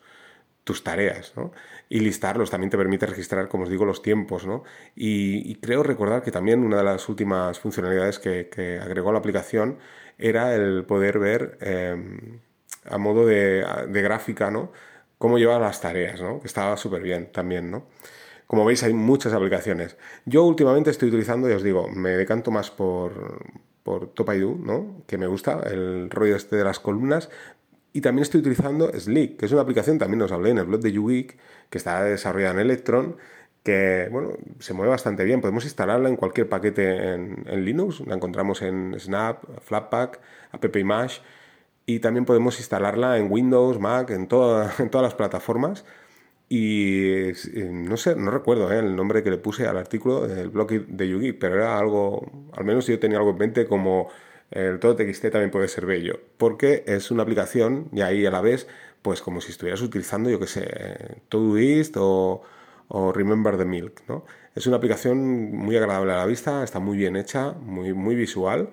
tus 0.70 0.84
tareas, 0.84 1.34
¿no? 1.36 1.52
Y 1.90 2.00
listarlos 2.02 2.52
también 2.52 2.70
te 2.70 2.78
permite 2.78 3.08
registrar, 3.08 3.48
como 3.50 3.64
os 3.64 3.70
digo, 3.70 3.86
los 3.86 4.02
tiempos, 4.04 4.46
¿no? 4.46 4.64
Y, 4.96 5.56
creo 5.56 5.82
recordar 5.84 6.22
que 6.22 6.32
también 6.32 6.64
una 6.64 6.78
de 6.78 6.84
las 6.84 7.10
últimas 7.10 7.60
funcionalidades 7.60 8.20
que, 8.20 8.80
agregó 8.82 9.12
la 9.12 9.18
aplicación 9.20 9.80
era 10.20 10.54
el 10.56 10.86
poder 10.86 11.18
ver 11.20 11.58
em, 11.62 12.40
a 12.86 12.98
modo 13.00 13.26
de, 13.26 13.66
gráfica, 13.88 14.52
¿no? 14.52 14.72
Cómo 15.18 15.38
lleva 15.40 15.58
las 15.60 15.82
tareas, 15.82 16.22
¿no? 16.22 16.40
Que 16.40 16.48
estaba 16.48 16.78
súper 16.78 17.02
bien 17.02 17.32
también, 17.32 17.72
¿no? 17.72 17.88
Como 18.50 18.66
veis, 18.66 18.82
hay 18.82 18.94
muchas 18.94 19.32
aplicaciones. 19.34 19.96
Yo 20.26 20.44
últimamente 20.44 20.90
estoy 20.90 21.10
utilizando, 21.10 21.48
ya 21.48 21.56
os 21.58 21.62
digo, 21.62 21.88
me 21.88 22.10
decanto 22.18 22.50
más 22.50 22.72
por, 22.72 23.44
por 23.84 24.08
Topaidu, 24.08 24.56
¿no? 24.58 25.04
que 25.06 25.20
me 25.20 25.28
gusta, 25.28 25.62
el 25.70 26.10
rollo 26.10 26.36
este 26.36 26.56
de 26.56 26.64
las 26.64 26.80
columnas. 26.80 27.30
Y 27.94 28.02
también 28.02 28.24
estoy 28.24 28.40
utilizando 28.40 28.92
Slick, 29.00 29.38
que 29.38 29.46
es 29.46 29.52
una 29.52 29.62
aplicación, 29.62 30.00
también 30.00 30.24
os 30.24 30.32
hablé 30.32 30.50
en 30.50 30.58
el 30.58 30.66
blog 30.66 30.82
de 30.82 30.92
YouGeek, 30.92 31.38
que 31.70 31.78
está 31.78 32.04
desarrollada 32.04 32.56
en 32.56 32.60
Electron, 32.62 33.18
que 33.64 34.10
bueno, 34.12 34.32
se 34.58 34.74
mueve 34.74 34.90
bastante 34.90 35.24
bien. 35.26 35.42
Podemos 35.42 35.66
instalarla 35.66 36.10
en 36.10 36.16
cualquier 36.16 36.50
paquete 36.50 37.14
en, 37.14 37.66
Linux, 37.66 38.00
la 38.08 38.16
encontramos 38.16 38.64
en 38.64 39.00
Snap, 39.00 39.44
Flatpak, 39.62 40.22
AppImage, 40.54 41.22
y 41.86 42.00
también 42.00 42.26
podemos 42.26 42.58
instalarla 42.58 43.20
en 43.20 43.32
Windows, 43.32 43.80
Mac, 43.80 44.10
en, 44.10 44.22
en 44.22 44.28
todas 44.28 45.04
las 45.04 45.14
plataformas. 45.14 45.86
Y 46.52 47.32
no 47.72 47.96
sé, 47.96 48.16
no 48.16 48.32
recuerdo 48.32 48.72
¿eh? 48.72 48.80
el 48.80 48.96
nombre 48.96 49.22
que 49.22 49.30
le 49.30 49.38
puse 49.38 49.68
al 49.68 49.78
artículo 49.78 50.28
del 50.28 50.50
blog 50.50 50.72
de 50.88 51.08
Yugi, 51.08 51.34
pero 51.34 51.56
era 51.56 51.78
algo, 51.78 52.50
al 52.54 52.66
menos 52.66 52.88
yo 52.88 52.98
tenía 53.00 53.20
algo 53.20 53.32
en 53.32 53.38
mente 53.38 53.68
como 53.68 54.10
el 54.50 54.80
todo 54.80 54.96
TXT 54.96 55.30
también 55.30 55.52
puede 55.52 55.68
ser 55.68 55.86
bello, 55.86 56.20
porque 56.38 56.84
es 56.88 57.12
una 57.12 57.22
aplicación 57.22 57.90
y 57.94 58.02
ahí 58.02 58.26
a 58.26 58.32
la 58.32 58.42
vez, 58.42 58.68
pues 59.04 59.22
como 59.22 59.42
si 59.42 59.52
estuvieras 59.52 59.82
utilizando, 59.84 60.30
yo 60.32 60.40
qué 60.40 60.48
sé, 60.48 61.22
Todoist 61.30 61.96
o, 61.98 62.42
o 62.88 63.12
Remember 63.14 63.56
the 63.58 63.66
Milk, 63.66 64.02
¿no? 64.08 64.26
Es 64.56 64.66
una 64.66 64.78
aplicación 64.78 65.52
muy 65.52 65.78
agradable 65.78 66.14
a 66.14 66.18
la 66.18 66.26
vista, 66.26 66.64
está 66.64 66.80
muy 66.80 66.98
bien 66.98 67.16
hecha, 67.16 67.52
muy, 67.52 67.94
muy 67.94 68.16
visual 68.16 68.72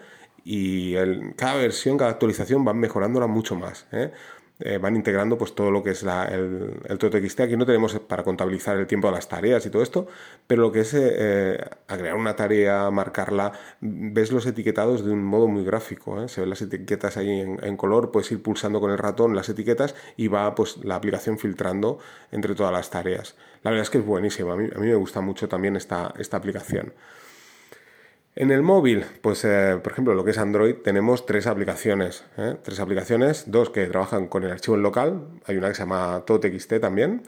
y 0.48 0.94
cada 1.34 1.56
versión, 1.56 1.98
cada 1.98 2.12
actualización 2.12 2.64
van 2.64 2.78
mejorándola 2.78 3.26
mucho 3.26 3.56
más. 3.56 3.86
¿eh? 3.90 4.12
Eh, 4.58 4.78
van 4.78 4.96
integrando 4.96 5.36
pues 5.36 5.54
todo 5.54 5.70
lo 5.70 5.82
que 5.82 5.90
es 5.90 6.02
el, 6.02 6.80
el 6.88 6.98
TXT. 6.98 7.40
Aquí 7.40 7.56
no 7.56 7.66
tenemos 7.66 7.98
para 8.00 8.22
contabilizar 8.22 8.78
el 8.78 8.86
tiempo 8.86 9.08
de 9.08 9.14
las 9.14 9.28
tareas 9.28 9.66
y 9.66 9.70
todo 9.70 9.82
esto, 9.82 10.06
pero 10.46 10.62
lo 10.62 10.72
que 10.72 10.80
es 10.80 10.94
eh, 10.94 11.14
eh, 11.14 11.64
agregar 11.88 12.16
una 12.16 12.36
tarea, 12.36 12.90
marcarla, 12.90 13.52
ves 13.80 14.32
los 14.32 14.46
etiquetados 14.46 15.04
de 15.04 15.12
un 15.12 15.22
modo 15.24 15.46
muy 15.46 15.62
gráfico. 15.64 16.26
Se 16.28 16.40
ven 16.40 16.50
las 16.50 16.62
etiquetas 16.62 17.18
ahí 17.18 17.28
en, 17.28 17.76
color, 17.76 18.10
puedes 18.10 18.32
ir 18.32 18.42
pulsando 18.42 18.80
con 18.80 18.90
el 18.90 18.98
ratón 18.98 19.36
las 19.36 19.48
etiquetas 19.50 19.94
y 20.16 20.28
va 20.28 20.54
pues 20.54 20.78
la 20.84 20.96
aplicación 20.96 21.38
filtrando 21.38 21.98
entre 22.32 22.54
todas 22.54 22.72
las 22.72 22.88
tareas. 22.88 23.34
La 23.62 23.70
verdad 23.70 23.82
es 23.82 23.90
que 23.90 23.98
es 23.98 24.06
buenísima, 24.06 24.54
a 24.54 24.56
mí, 24.56 24.68
a 24.74 24.78
mí 24.78 24.86
me 24.86 24.94
gusta 24.94 25.20
mucho 25.20 25.48
también 25.48 25.76
esta, 25.76 26.14
esta 26.18 26.38
aplicación. 26.38 26.94
En 28.38 28.50
el 28.50 28.60
móvil, 28.60 29.06
pues 29.22 29.46
eh, 29.46 29.80
por 29.82 29.92
ejemplo, 29.92 30.12
lo 30.12 30.22
que 30.22 30.32
es 30.32 30.36
Android, 30.36 30.74
tenemos 30.74 31.24
tres 31.24 31.46
aplicaciones. 31.46 32.26
¿eh? 32.36 32.56
Tres 32.62 32.80
aplicaciones, 32.80 33.50
dos 33.50 33.70
que 33.70 33.86
trabajan 33.86 34.26
con 34.26 34.44
el 34.44 34.50
archivo 34.50 34.76
en 34.76 34.82
local. 34.82 35.26
Hay 35.46 35.56
una 35.56 35.68
que 35.68 35.74
se 35.74 35.80
llama 35.80 36.22
TodoTXT 36.26 36.74
también, 36.78 37.22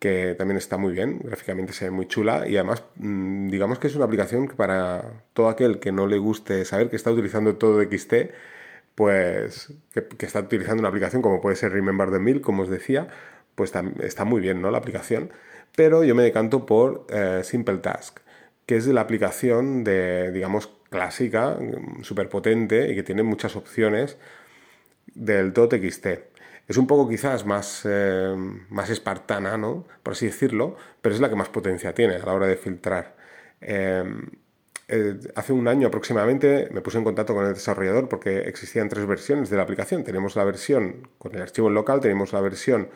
que 0.00 0.34
también 0.36 0.58
está 0.58 0.76
muy 0.76 0.92
bien, 0.92 1.20
gráficamente 1.22 1.72
se 1.72 1.84
ve 1.84 1.90
muy 1.92 2.08
chula 2.08 2.48
y 2.48 2.56
además 2.56 2.82
mm, 2.96 3.50
digamos 3.50 3.78
que 3.78 3.86
es 3.86 3.94
una 3.94 4.06
aplicación 4.06 4.48
que 4.48 4.56
para 4.56 5.04
todo 5.32 5.48
aquel 5.48 5.78
que 5.78 5.92
no 5.92 6.08
le 6.08 6.18
guste 6.18 6.64
saber 6.64 6.90
que 6.90 6.96
está 6.96 7.12
utilizando 7.12 7.54
TodoTXT, 7.56 8.14
pues 8.96 9.72
que, 9.92 10.26
está 10.26 10.40
utilizando 10.40 10.80
una 10.80 10.88
aplicación 10.88 11.22
como 11.22 11.40
puede 11.40 11.54
ser 11.54 11.72
Remember 11.72 12.10
the 12.10 12.18
Mill, 12.18 12.40
como 12.40 12.64
os 12.64 12.68
decía, 12.68 13.08
pues 13.54 13.72
está 14.00 14.24
muy 14.24 14.40
bien, 14.40 14.60
¿no? 14.60 14.72
La 14.72 14.78
aplicación. 14.78 15.30
Pero 15.76 16.02
yo 16.02 16.16
me 16.16 16.24
decanto 16.24 16.66
por 16.66 17.06
eh, 17.10 17.42
Simple 17.44 17.78
Task 17.78 18.18
que 18.68 18.76
es 18.76 18.84
de 18.84 18.92
la 18.92 19.00
aplicación 19.00 19.82
de, 19.82 20.30
digamos, 20.30 20.68
clásica, 20.90 21.56
súper 22.02 22.28
potente 22.28 22.92
y 22.92 22.94
que 22.94 23.02
tiene 23.02 23.22
muchas 23.22 23.56
opciones 23.56 24.18
del 25.06 25.54
TXT. 25.54 26.06
Es 26.68 26.76
un 26.76 26.86
poco 26.86 27.08
quizás 27.08 27.46
más, 27.46 27.80
eh, 27.86 28.34
más 28.68 28.90
espartana, 28.90 29.56
¿no? 29.56 29.86
Por 30.02 30.12
así 30.12 30.26
decirlo, 30.26 30.76
pero 31.00 31.14
es 31.14 31.20
la 31.22 31.30
que 31.30 31.34
más 31.34 31.48
potencia 31.48 31.94
tiene 31.94 32.16
a 32.16 32.26
la 32.26 32.34
hora 32.34 32.46
de 32.46 32.56
filtrar. 32.56 33.16
Eh, 33.62 34.04
eh, 34.88 35.18
hace 35.34 35.54
un 35.54 35.66
año 35.66 35.88
aproximadamente 35.88 36.68
me 36.70 36.82
puse 36.82 36.98
en 36.98 37.04
contacto 37.04 37.34
con 37.34 37.46
el 37.46 37.54
desarrollador 37.54 38.06
porque 38.10 38.40
existían 38.40 38.90
tres 38.90 39.06
versiones 39.06 39.48
de 39.48 39.56
la 39.56 39.62
aplicación. 39.62 40.04
Tenemos 40.04 40.36
la 40.36 40.44
versión 40.44 41.08
con 41.16 41.34
el 41.34 41.40
archivo 41.40 41.70
local, 41.70 42.00
tenemos 42.00 42.34
la 42.34 42.42
versión 42.42 42.90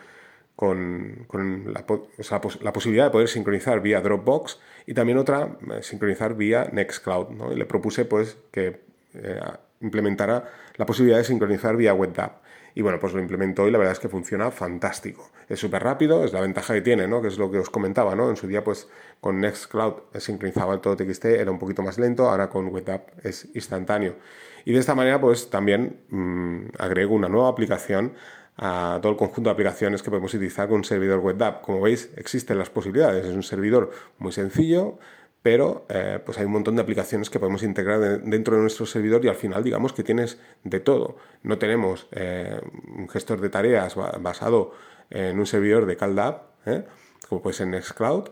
con, 0.57 1.27
la, 1.73 2.73
posibilidad 2.73 3.07
de 3.07 3.11
poder 3.11 3.29
sincronizar 3.29 3.81
vía 3.81 4.01
Dropbox 4.01 4.61
y 4.87 4.95
también 4.95 5.19
otra, 5.19 5.57
eh, 5.73 5.83
sincronizar 5.83 6.35
vía 6.35 6.69
Nextcloud. 6.73 7.53
Y 7.53 7.57
le 7.57 7.67
propuse 7.67 8.05
pues, 8.05 8.37
que 8.51 8.81
eh, 9.15 9.41
implementara 9.81 10.51
la 10.77 10.87
posibilidad 10.87 11.19
de 11.19 11.25
sincronizar 11.25 11.77
vía 11.77 11.95
WebDAV. 11.95 12.43
Y 12.75 12.81
bueno, 12.81 12.99
pues 12.99 13.13
lo 13.13 13.21
implementó 13.21 13.69
y 13.69 13.71
la 13.71 13.79
verdad 13.79 13.93
es 13.93 13.99
que 13.99 14.09
funciona 14.09 14.51
fantástico. 14.51 15.31
Es 15.49 15.61
súper 15.61 15.83
rápido, 15.83 16.25
es 16.25 16.33
la 16.33 16.41
ventaja 16.41 16.73
que 16.73 16.81
tiene, 16.81 17.07
¿no? 17.07 17.21
Que 17.21 17.29
es 17.29 17.37
lo 17.37 17.51
que 17.51 17.59
os 17.59 17.69
comentaba, 17.69 18.15
¿no? 18.15 18.31
En 18.31 18.37
su 18.37 18.47
día, 18.47 18.65
pues 18.65 18.89
con 19.21 19.41
Nextcloud 19.41 19.95
sincronizaba 20.19 20.81
todo 20.81 20.97
TXT, 20.97 21.27
era 21.27 21.51
un 21.51 21.59
poquito 21.59 21.83
más 21.83 21.99
lento, 21.99 22.31
ahora 22.31 22.49
con 22.49 22.69
WebDAV 22.69 23.03
es 23.25 23.49
instantáneo. 23.55 24.17
Y 24.65 24.73
de 24.73 24.79
esta 24.79 24.95
manera, 24.95 25.21
pues 25.21 25.51
también 25.51 26.01
mm, 26.09 26.77
agrego 26.79 27.15
una 27.15 27.29
nueva 27.29 27.49
aplicación 27.49 28.15
a 28.57 28.99
todo 29.01 29.13
el 29.13 29.19
conjunto 29.19 29.49
de 29.49 29.53
aplicaciones 29.53 30.03
que 30.03 30.11
podemos 30.11 30.33
utilizar 30.35 30.69
con 30.69 30.79
un 30.79 30.85
servidor 30.85 31.21
web 31.21 31.43
app. 31.43 31.63
Como 31.63 31.81
veis, 31.81 32.11
existen 32.17 32.59
las 32.59 32.71
posibilidades. 32.71 33.27
Es 33.27 33.35
un 33.35 33.43
servidor 33.43 33.91
muy 34.19 34.33
sencillo, 34.33 34.99
pero 35.43 35.87
eh, 35.89 36.21
pues 36.25 36.39
hay 36.39 36.45
un 36.45 36.53
montón 36.53 36.77
de 36.77 36.83
aplicaciones 36.83 37.31
que 37.31 37.41
podemos 37.41 37.63
integrar 37.63 38.23
dentro 38.23 38.57
de 38.57 38.63
nuestro 38.63 38.87
servidor 38.87 39.25
y 39.25 39.29
al 39.29 39.35
final 39.35 39.65
digamos 39.65 39.93
que 39.93 40.05
tienes 40.05 40.39
de 40.65 40.81
todo. 40.81 41.17
No 41.43 41.59
tenemos 41.59 42.07
eh, 42.13 42.61
un 42.97 43.09
gestor 43.09 43.41
de 43.41 43.49
tareas 43.49 43.97
basado 44.21 44.73
en 45.11 45.39
un 45.39 45.47
servidor 45.47 45.87
de 45.87 45.97
CalDApp, 45.97 46.67
¿eh? 46.67 46.85
como 47.29 47.43
puede 47.43 47.55
ser 47.55 47.67
Nextcloud, 47.67 48.29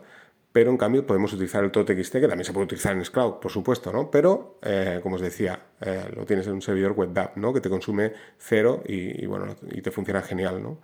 pero 0.51 0.69
en 0.69 0.77
cambio 0.77 1.05
podemos 1.05 1.31
utilizar 1.33 1.63
el 1.63 1.71
TXT, 1.71 2.13
que 2.13 2.27
también 2.27 2.43
se 2.43 2.53
puede 2.53 2.65
utilizar 2.65 2.95
en 2.95 3.03
Cloud, 3.03 3.35
por 3.35 3.51
supuesto, 3.51 3.91
¿no? 3.91 4.11
Pero, 4.11 4.59
eh, 4.61 4.99
como 5.01 5.15
os 5.15 5.21
decía, 5.21 5.67
eh, 5.79 6.05
lo 6.15 6.25
tienes 6.25 6.47
en 6.47 6.53
un 6.53 6.61
servidor 6.61 6.91
web 6.91 7.31
¿no? 7.35 7.53
Que 7.53 7.61
te 7.61 7.69
consume 7.69 8.13
cero 8.37 8.83
y, 8.85 9.25
bueno, 9.25 9.55
y 9.71 9.81
te 9.81 9.91
funciona 9.91 10.21
genial, 10.21 10.61
¿no? 10.61 10.79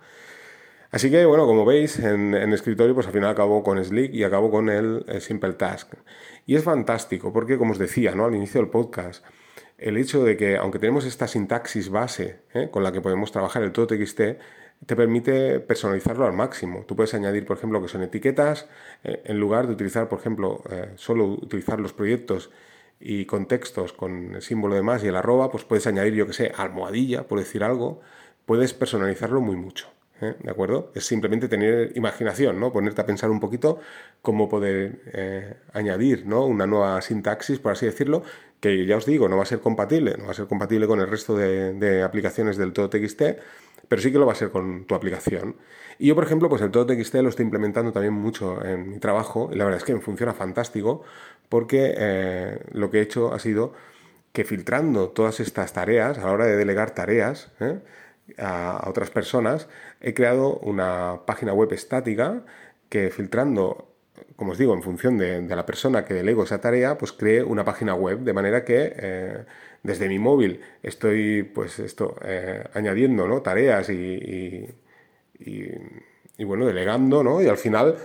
Así 0.90 1.10
que, 1.10 1.26
bueno, 1.26 1.46
como 1.46 1.66
veis, 1.66 1.98
en, 1.98 2.34
escritorio, 2.34 2.94
pues 2.94 3.06
al 3.06 3.12
final 3.12 3.28
acabo 3.30 3.62
con 3.62 3.82
Slick 3.84 4.14
y 4.14 4.24
acabo 4.24 4.50
con 4.50 4.70
el, 4.70 5.04
Simple 5.20 5.52
Task. 5.52 5.92
Y 6.46 6.56
es 6.56 6.64
fantástico, 6.64 7.30
porque, 7.30 7.58
como 7.58 7.72
os 7.72 7.78
decía, 7.78 8.14
¿no? 8.14 8.24
Al 8.24 8.34
inicio 8.34 8.62
del 8.62 8.70
podcast, 8.70 9.22
el 9.76 9.98
hecho 9.98 10.24
de 10.24 10.38
que, 10.38 10.56
aunque 10.56 10.78
tenemos 10.78 11.04
esta 11.04 11.28
sintaxis 11.28 11.90
base 11.90 12.40
¿eh? 12.54 12.68
con 12.70 12.82
la 12.82 12.90
que 12.90 13.02
podemos 13.02 13.32
trabajar 13.32 13.62
el 13.62 13.72
TXT, 13.72 14.20
te 14.86 14.96
permite 14.96 15.60
personalizarlo 15.60 16.26
al 16.26 16.32
máximo. 16.32 16.84
Tú 16.86 16.96
puedes 16.96 17.14
añadir, 17.14 17.44
por 17.44 17.56
ejemplo, 17.56 17.82
que 17.82 17.88
son 17.88 18.02
etiquetas, 18.02 18.68
eh, 19.04 19.22
en 19.24 19.38
lugar 19.38 19.66
de 19.66 19.72
utilizar, 19.72 20.08
por 20.08 20.20
ejemplo, 20.20 20.62
eh, 20.70 20.92
solo 20.96 21.26
utilizar 21.26 21.80
los 21.80 21.92
proyectos 21.92 22.50
y 23.00 23.26
contextos 23.26 23.92
con 23.92 24.36
el 24.36 24.42
símbolo 24.42 24.74
de 24.74 24.82
más 24.82 25.04
y 25.04 25.08
el 25.08 25.16
arroba, 25.16 25.50
pues 25.50 25.64
puedes 25.64 25.86
añadir, 25.86 26.14
yo 26.14 26.26
que 26.26 26.32
sé, 26.32 26.52
almohadilla, 26.56 27.24
por 27.24 27.38
decir 27.38 27.64
algo, 27.64 28.00
puedes 28.46 28.72
personalizarlo 28.74 29.40
muy 29.40 29.56
mucho. 29.56 29.88
¿eh? 30.20 30.34
¿De 30.42 30.50
acuerdo? 30.50 30.90
Es 30.94 31.06
simplemente 31.06 31.48
tener 31.48 31.92
imaginación, 31.96 32.58
¿no? 32.58 32.72
Ponerte 32.72 33.00
a 33.00 33.06
pensar 33.06 33.30
un 33.30 33.40
poquito 33.40 33.78
cómo 34.22 34.48
poder 34.48 35.60
añadir 35.72 36.26
¿no? 36.26 36.44
una 36.44 36.66
nueva 36.66 37.00
sintaxis, 37.02 37.58
por 37.58 37.72
así 37.72 37.86
decirlo, 37.86 38.22
que 38.60 38.86
ya 38.86 38.96
os 38.96 39.06
digo, 39.06 39.28
no 39.28 39.36
va 39.36 39.42
a 39.42 39.46
ser 39.46 39.60
compatible, 39.60 40.16
no 40.18 40.24
va 40.24 40.30
a 40.32 40.34
ser 40.34 40.46
compatible 40.46 40.86
con 40.86 41.00
el 41.00 41.08
resto 41.08 41.36
de, 41.36 41.74
de 41.74 42.02
aplicaciones 42.02 42.56
del 42.56 42.72
todo 42.72 42.90
TXT, 42.90 43.22
pero 43.88 44.02
sí 44.02 44.12
que 44.12 44.18
lo 44.18 44.26
va 44.26 44.32
a 44.32 44.36
ser 44.36 44.50
con 44.50 44.84
tu 44.84 44.94
aplicación. 44.94 45.56
Y 45.98 46.08
yo, 46.08 46.14
por 46.14 46.24
ejemplo, 46.24 46.48
pues 46.48 46.62
el 46.62 46.70
todo 46.70 46.86
TXT 46.86 47.14
lo 47.16 47.28
estoy 47.28 47.44
implementando 47.44 47.92
también 47.92 48.14
mucho 48.14 48.64
en 48.64 48.90
mi 48.90 48.98
trabajo 48.98 49.50
y 49.52 49.56
la 49.56 49.64
verdad 49.64 49.78
es 49.78 49.84
que 49.84 49.94
me 49.94 50.00
funciona 50.00 50.34
fantástico 50.34 51.02
porque 51.48 51.94
eh, 51.96 52.60
lo 52.72 52.90
que 52.90 52.98
he 52.98 53.02
hecho 53.02 53.32
ha 53.32 53.38
sido 53.38 53.72
que 54.32 54.44
filtrando 54.44 55.08
todas 55.08 55.40
estas 55.40 55.72
tareas, 55.72 56.18
a 56.18 56.26
la 56.26 56.32
hora 56.32 56.46
de 56.46 56.56
delegar 56.56 56.92
tareas 56.92 57.50
¿eh? 57.60 57.80
a, 58.38 58.84
otras 58.88 59.10
personas, 59.10 59.68
he 60.00 60.14
creado 60.14 60.58
una 60.58 61.22
página 61.26 61.52
web 61.52 61.72
estática 61.72 62.44
que 62.88 63.10
filtrando 63.10 63.88
como 64.36 64.52
os 64.52 64.58
digo, 64.58 64.74
en 64.74 64.82
función 64.82 65.18
de, 65.18 65.42
la 65.42 65.66
persona 65.66 66.04
que 66.04 66.14
delego 66.14 66.44
esa 66.44 66.60
tarea, 66.60 66.98
pues 66.98 67.12
cree 67.12 67.42
una 67.42 67.64
página 67.64 67.94
web, 67.94 68.20
de 68.20 68.32
manera 68.32 68.64
que 68.64 68.92
eh, 68.96 69.44
desde 69.82 70.08
mi 70.08 70.18
móvil 70.18 70.60
estoy 70.82 71.42
pues 71.42 71.78
esto 71.78 72.16
eh, 72.24 72.64
añadiendo 72.74 73.28
¿no? 73.28 73.42
tareas 73.42 73.90
y, 73.90 74.68
y, 75.38 76.44
bueno, 76.44 76.66
delegando, 76.66 77.22
¿no? 77.22 77.42
Y 77.42 77.46
al 77.46 77.56
final 77.56 77.96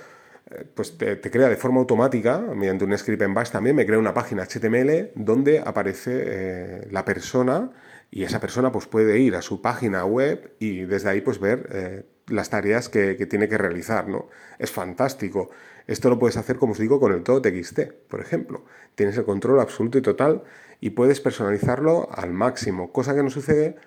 eh, 0.51 0.65
pues 0.73 0.97
te, 0.97 1.19
crea 1.19 1.49
de 1.49 1.55
forma 1.55 1.79
automática, 1.79 2.39
mediante 2.39 2.85
un 2.85 2.97
script 2.97 3.21
en 3.21 3.33
bash 3.33 3.51
también, 3.51 3.75
me 3.75 3.85
crea 3.85 3.99
una 3.99 4.13
página 4.13 4.45
HTML 4.45 5.11
donde 5.15 5.59
aparece 5.59 6.23
eh, 6.25 6.87
la 6.91 7.05
persona 7.05 7.71
y 8.11 8.23
esa 8.23 8.39
persona 8.39 8.71
pues 8.71 8.87
puede 8.87 9.19
ir 9.19 9.35
a 9.35 9.41
su 9.41 9.61
página 9.61 10.05
web 10.05 10.53
y 10.59 10.81
desde 10.85 11.09
ahí 11.09 11.21
pues 11.21 11.39
ver 11.39 12.05
las 12.27 12.49
tareas 12.49 12.87
que, 12.89 13.17
que, 13.17 13.25
tiene 13.25 13.49
que 13.49 13.57
realizar, 13.57 14.07
¿no? 14.07 14.29
Es 14.59 14.71
fantástico. 14.71 15.49
Esto 15.87 16.09
lo 16.09 16.19
puedes 16.19 16.37
hacer, 16.37 16.57
como 16.57 16.73
os 16.73 16.79
digo, 16.79 16.99
con 16.99 17.11
el 17.11 17.23
todo 17.23 17.41
TXT, 17.41 18.07
por 18.07 18.21
ejemplo. 18.21 18.63
Tienes 18.95 19.17
el 19.17 19.25
control 19.25 19.59
absoluto 19.59 19.97
y 19.97 20.01
total 20.01 20.43
y 20.83 20.89
puedes 20.89 21.21
personalizarlo 21.21 22.09
al 22.11 22.33
máximo, 22.33 22.91
cosa 22.91 23.15
que 23.15 23.23
no 23.23 23.29
sucede 23.29 23.77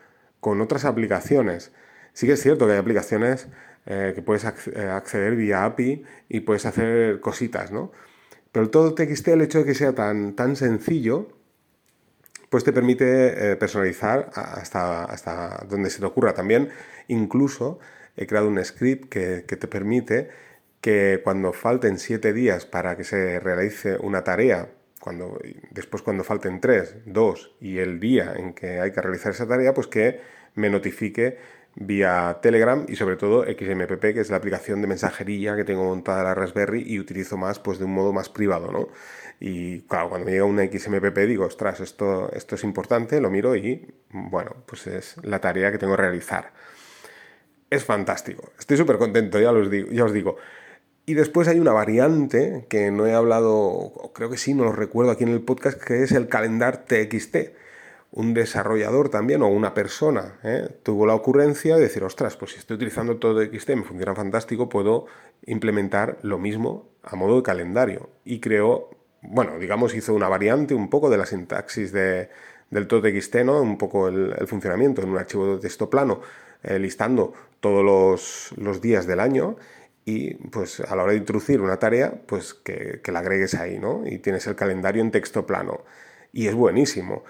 con 0.40 0.62
otras 0.62 0.86
aplicaciones. 0.86 1.70
Sí 2.14 2.26
que 2.26 2.32
es 2.32 2.42
cierto 2.42 2.66
que 2.66 2.72
hay 2.72 2.78
aplicaciones 2.78 3.48
eh, 3.84 4.12
que 4.14 4.22
puedes 4.22 4.44
eh, 4.44 4.80
acceder 4.80 5.36
vía 5.36 5.66
API 5.66 6.04
y 6.30 6.40
puedes 6.40 6.64
hacer 6.64 7.20
cositas, 7.20 7.70
¿no? 7.70 7.92
Pero 8.50 8.70
todo 8.70 8.94
TXT, 8.94 9.28
el 9.28 9.42
hecho 9.42 9.58
de 9.58 9.66
que 9.66 9.74
sea 9.74 9.94
tan, 9.94 10.34
tan 10.36 10.56
sencillo, 10.56 11.28
pues 12.48 12.64
te 12.64 12.72
permite 12.72 13.52
eh, 13.52 13.56
personalizar 13.56 14.30
hasta, 14.32 15.04
hasta 15.04 15.66
donde 15.68 15.90
se 15.90 15.98
te 16.00 16.06
ocurra. 16.06 16.32
También, 16.32 16.70
incluso, 17.08 17.78
he 18.16 18.26
creado 18.26 18.48
un 18.48 18.64
script 18.64 19.10
que, 19.10 19.44
que 19.46 19.56
te 19.56 19.68
permite 19.68 20.30
que 20.80 21.20
cuando 21.22 21.52
falten 21.52 21.98
siete 21.98 22.32
días 22.32 22.64
para 22.64 22.96
que 22.96 23.04
se 23.04 23.38
realice 23.38 23.98
una 23.98 24.24
tarea 24.24 24.70
cuando, 25.06 25.38
después 25.70 26.02
cuando 26.02 26.24
falten 26.24 26.60
tres, 26.60 26.96
dos 27.06 27.54
y 27.60 27.78
el 27.78 28.00
día 28.00 28.34
en 28.36 28.54
que 28.54 28.80
hay 28.80 28.90
que 28.90 29.00
realizar 29.00 29.30
esa 29.30 29.46
tarea, 29.46 29.72
pues 29.72 29.86
que 29.86 30.20
me 30.56 30.68
notifique 30.68 31.38
vía 31.76 32.40
Telegram 32.42 32.84
y 32.88 32.96
sobre 32.96 33.14
todo 33.14 33.44
XMPP, 33.44 34.00
que 34.00 34.20
es 34.20 34.30
la 34.30 34.38
aplicación 34.38 34.80
de 34.80 34.88
mensajería 34.88 35.54
que 35.54 35.62
tengo 35.62 35.84
montada 35.84 36.22
en 36.22 36.24
la 36.24 36.34
Raspberry 36.34 36.82
y 36.84 36.98
utilizo 36.98 37.36
más 37.36 37.60
pues 37.60 37.78
de 37.78 37.84
un 37.84 37.94
modo 37.94 38.12
más 38.12 38.28
privado, 38.28 38.72
¿no? 38.72 38.88
Y 39.38 39.82
claro, 39.82 40.08
cuando 40.08 40.24
me 40.24 40.32
llega 40.32 40.44
una 40.44 40.64
XMPP 40.64 41.18
digo, 41.18 41.44
ostras, 41.44 41.78
esto, 41.78 42.28
esto 42.32 42.56
es 42.56 42.64
importante, 42.64 43.20
lo 43.20 43.30
miro 43.30 43.54
y 43.54 43.94
bueno, 44.10 44.56
pues 44.66 44.88
es 44.88 45.18
la 45.22 45.40
tarea 45.40 45.70
que 45.70 45.78
tengo 45.78 45.94
que 45.94 46.02
realizar. 46.02 46.52
Es 47.70 47.84
fantástico, 47.84 48.50
estoy 48.58 48.76
súper 48.76 48.98
contento, 48.98 49.38
ya, 49.38 49.52
os 49.52 49.70
digo, 49.70 49.88
ya 49.92 50.04
os 50.04 50.12
digo. 50.12 50.36
Y 51.08 51.14
después 51.14 51.46
hay 51.46 51.60
una 51.60 51.72
variante 51.72 52.66
que 52.68 52.90
no 52.90 53.06
he 53.06 53.14
hablado, 53.14 53.92
creo 54.12 54.28
que 54.28 54.36
sí, 54.36 54.54
no 54.54 54.64
lo 54.64 54.72
recuerdo 54.72 55.12
aquí 55.12 55.22
en 55.22 55.30
el 55.30 55.40
podcast, 55.40 55.80
que 55.80 56.02
es 56.02 56.10
el 56.10 56.26
calendar 56.26 56.84
TXT. 56.84 57.36
un 58.10 58.34
desarrollador 58.34 59.08
también 59.08 59.42
o 59.42 59.48
una 59.48 59.72
persona 59.72 60.38
¿eh? 60.42 60.68
tuvo 60.82 61.06
la 61.06 61.14
ocurrencia 61.14 61.76
de 61.76 61.82
decir, 61.82 62.02
ostras, 62.02 62.36
pues 62.36 62.52
si 62.52 62.58
estoy 62.58 62.76
utilizando 62.76 63.18
todo 63.18 63.40
XT, 63.40 63.70
me 63.70 63.84
funciona 63.84 64.16
fantástico, 64.16 64.68
puedo 64.68 65.06
implementar 65.44 66.18
lo 66.22 66.38
mismo 66.38 66.88
a 67.04 67.14
modo 67.14 67.36
de 67.36 67.42
calendario. 67.44 68.10
Y 68.24 68.40
creó, 68.40 68.90
bueno, 69.22 69.58
digamos, 69.60 69.94
hizo 69.94 70.12
una 70.12 70.28
variante 70.28 70.74
un 70.74 70.90
poco 70.90 71.08
de 71.08 71.18
la 71.18 71.26
sintaxis 71.26 71.92
de, 71.92 72.30
del 72.70 72.88
TXT, 72.88 73.36
¿no? 73.44 73.62
Un 73.62 73.78
poco 73.78 74.08
el, 74.08 74.34
funcionamiento 74.48 75.02
en 75.02 75.10
un 75.10 75.18
archivo 75.18 75.54
de 75.54 75.60
texto 75.60 75.88
plano, 75.88 76.20
eh, 76.64 76.80
listando 76.80 77.32
todos 77.60 77.84
los, 77.84 78.54
los, 78.60 78.80
días 78.80 79.06
del 79.06 79.20
año 79.20 79.56
y 80.06 80.34
pues 80.34 80.80
a 80.80 80.96
la 80.96 81.02
hora 81.02 81.12
de 81.12 81.18
introducir 81.18 81.60
una 81.60 81.78
tarea, 81.78 82.22
pues 82.26 82.54
que, 82.54 83.00
que 83.02 83.12
la 83.12 83.18
agregues 83.20 83.54
ahí, 83.54 83.78
¿no? 83.78 84.06
Y 84.06 84.18
tienes 84.20 84.46
el 84.46 84.56
calendario 84.56 85.02
en 85.02 85.10
texto 85.10 85.46
plano. 85.46 85.84
Y 86.32 86.46
es 86.48 86.54
buenísimo. 86.54 87.24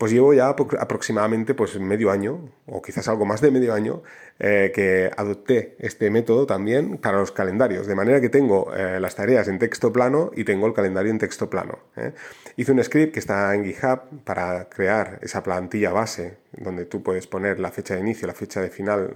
Pues 0.00 0.12
llevo 0.12 0.32
ya 0.32 0.48
aproximadamente 0.48 1.52
pues 1.52 1.78
medio 1.78 2.10
año, 2.10 2.48
o 2.66 2.80
quizás 2.80 3.06
algo 3.08 3.26
más 3.26 3.42
de 3.42 3.50
medio 3.50 3.74
año, 3.74 4.02
eh, 4.38 4.72
que 4.74 5.10
adopté 5.14 5.76
este 5.78 6.08
método 6.08 6.46
también 6.46 6.96
para 6.96 7.18
los 7.18 7.32
calendarios, 7.32 7.86
de 7.86 7.94
manera 7.94 8.18
que 8.18 8.30
tengo 8.30 8.74
eh, 8.74 8.98
las 8.98 9.14
tareas 9.14 9.46
en 9.48 9.58
texto 9.58 9.92
plano 9.92 10.30
y 10.34 10.44
tengo 10.44 10.66
el 10.66 10.72
calendario 10.72 11.10
en 11.10 11.18
texto 11.18 11.50
plano. 11.50 11.80
¿eh? 11.98 12.14
Hice 12.56 12.72
un 12.72 12.82
script 12.82 13.12
que 13.12 13.20
está 13.20 13.54
en 13.54 13.62
GitHub 13.62 14.24
para 14.24 14.70
crear 14.70 15.18
esa 15.20 15.42
plantilla 15.42 15.92
base, 15.92 16.38
donde 16.52 16.86
tú 16.86 17.02
puedes 17.02 17.26
poner 17.26 17.60
la 17.60 17.70
fecha 17.70 17.92
de 17.94 18.00
inicio, 18.00 18.26
la 18.26 18.32
fecha 18.32 18.62
de 18.62 18.70
final, 18.70 19.12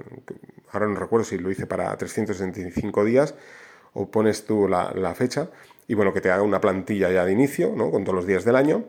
ahora 0.71 0.87
no 0.87 0.97
recuerdo 0.97 1.25
si 1.25 1.38
lo 1.38 1.50
hice 1.50 1.67
para 1.67 1.97
365 1.97 3.07
días, 3.07 3.35
o 3.95 4.11
pones 4.11 4.45
tú 4.45 4.69
la, 4.69 4.93
la 4.95 5.14
fecha, 5.14 5.49
y 5.88 5.95
bueno, 5.95 6.12
que 6.12 6.21
te 6.21 6.31
haga 6.31 6.43
una 6.43 6.61
plantilla 6.61 7.11
ya 7.11 7.25
de 7.25 7.33
inicio, 7.33 7.73
¿no? 7.75 7.91
con 7.91 8.05
todos 8.05 8.17
los 8.17 8.26
días 8.26 8.45
del 8.45 8.57
año. 8.57 8.85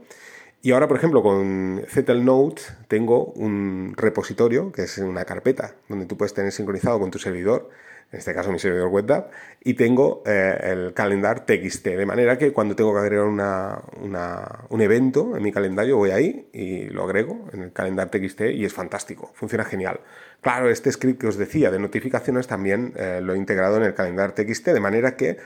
Y 0.66 0.72
ahora, 0.72 0.88
por 0.88 0.98
ejemplo, 0.98 1.22
con 1.22 1.84
Zettel 1.88 2.26
Notes 2.26 2.74
tengo 2.88 3.26
un 3.36 3.94
repositorio, 3.96 4.72
que 4.72 4.82
es 4.82 4.98
una 4.98 5.24
carpeta, 5.24 5.76
donde 5.88 6.08
tú 6.08 6.18
puedes 6.18 6.34
tener 6.34 6.52
sincronizado 6.52 7.00
con 7.00 7.12
tu 7.12 7.20
servidor, 7.20 7.70
en 8.12 8.18
este 8.18 8.34
caso 8.34 8.52
mi 8.52 8.58
servidor 8.58 8.88
WebDAV, 8.88 9.28
y 9.64 9.76
tengo 9.76 10.24
eh, 10.26 10.58
el 10.64 10.96
calendar 10.96 11.46
TXT, 11.46 11.86
de 11.90 12.06
manera 12.08 12.40
que 12.40 12.52
cuando 12.52 12.76
tengo 12.76 12.94
que 12.94 13.00
agregar 13.00 13.28
un 13.28 14.82
evento 14.82 15.38
en 15.38 15.44
mi 15.44 15.52
calendario, 15.52 15.98
voy 15.98 16.10
ahí 16.10 16.50
y 16.52 16.86
lo 16.86 17.04
agrego 17.04 17.48
en 17.54 17.62
el 17.62 17.72
calendar 17.72 18.10
TXT 18.10 18.42
y 18.56 18.66
es 18.66 18.74
fantástico, 18.74 19.30
funciona 19.36 19.66
genial. 19.66 20.00
Claro, 20.42 20.72
este 20.72 20.92
script 20.92 21.22
que 21.22 21.28
os 21.28 21.38
decía 21.38 21.70
de 21.70 21.78
notificaciones 21.78 22.48
también 22.48 22.92
eh, 22.96 23.20
lo 23.22 23.36
he 23.36 23.38
integrado 23.38 23.78
en 23.78 23.84
el 23.84 23.94
calendar 23.94 24.34
TXT, 24.34 24.70
de 24.70 24.80
manera 24.80 25.16
que 25.16 25.38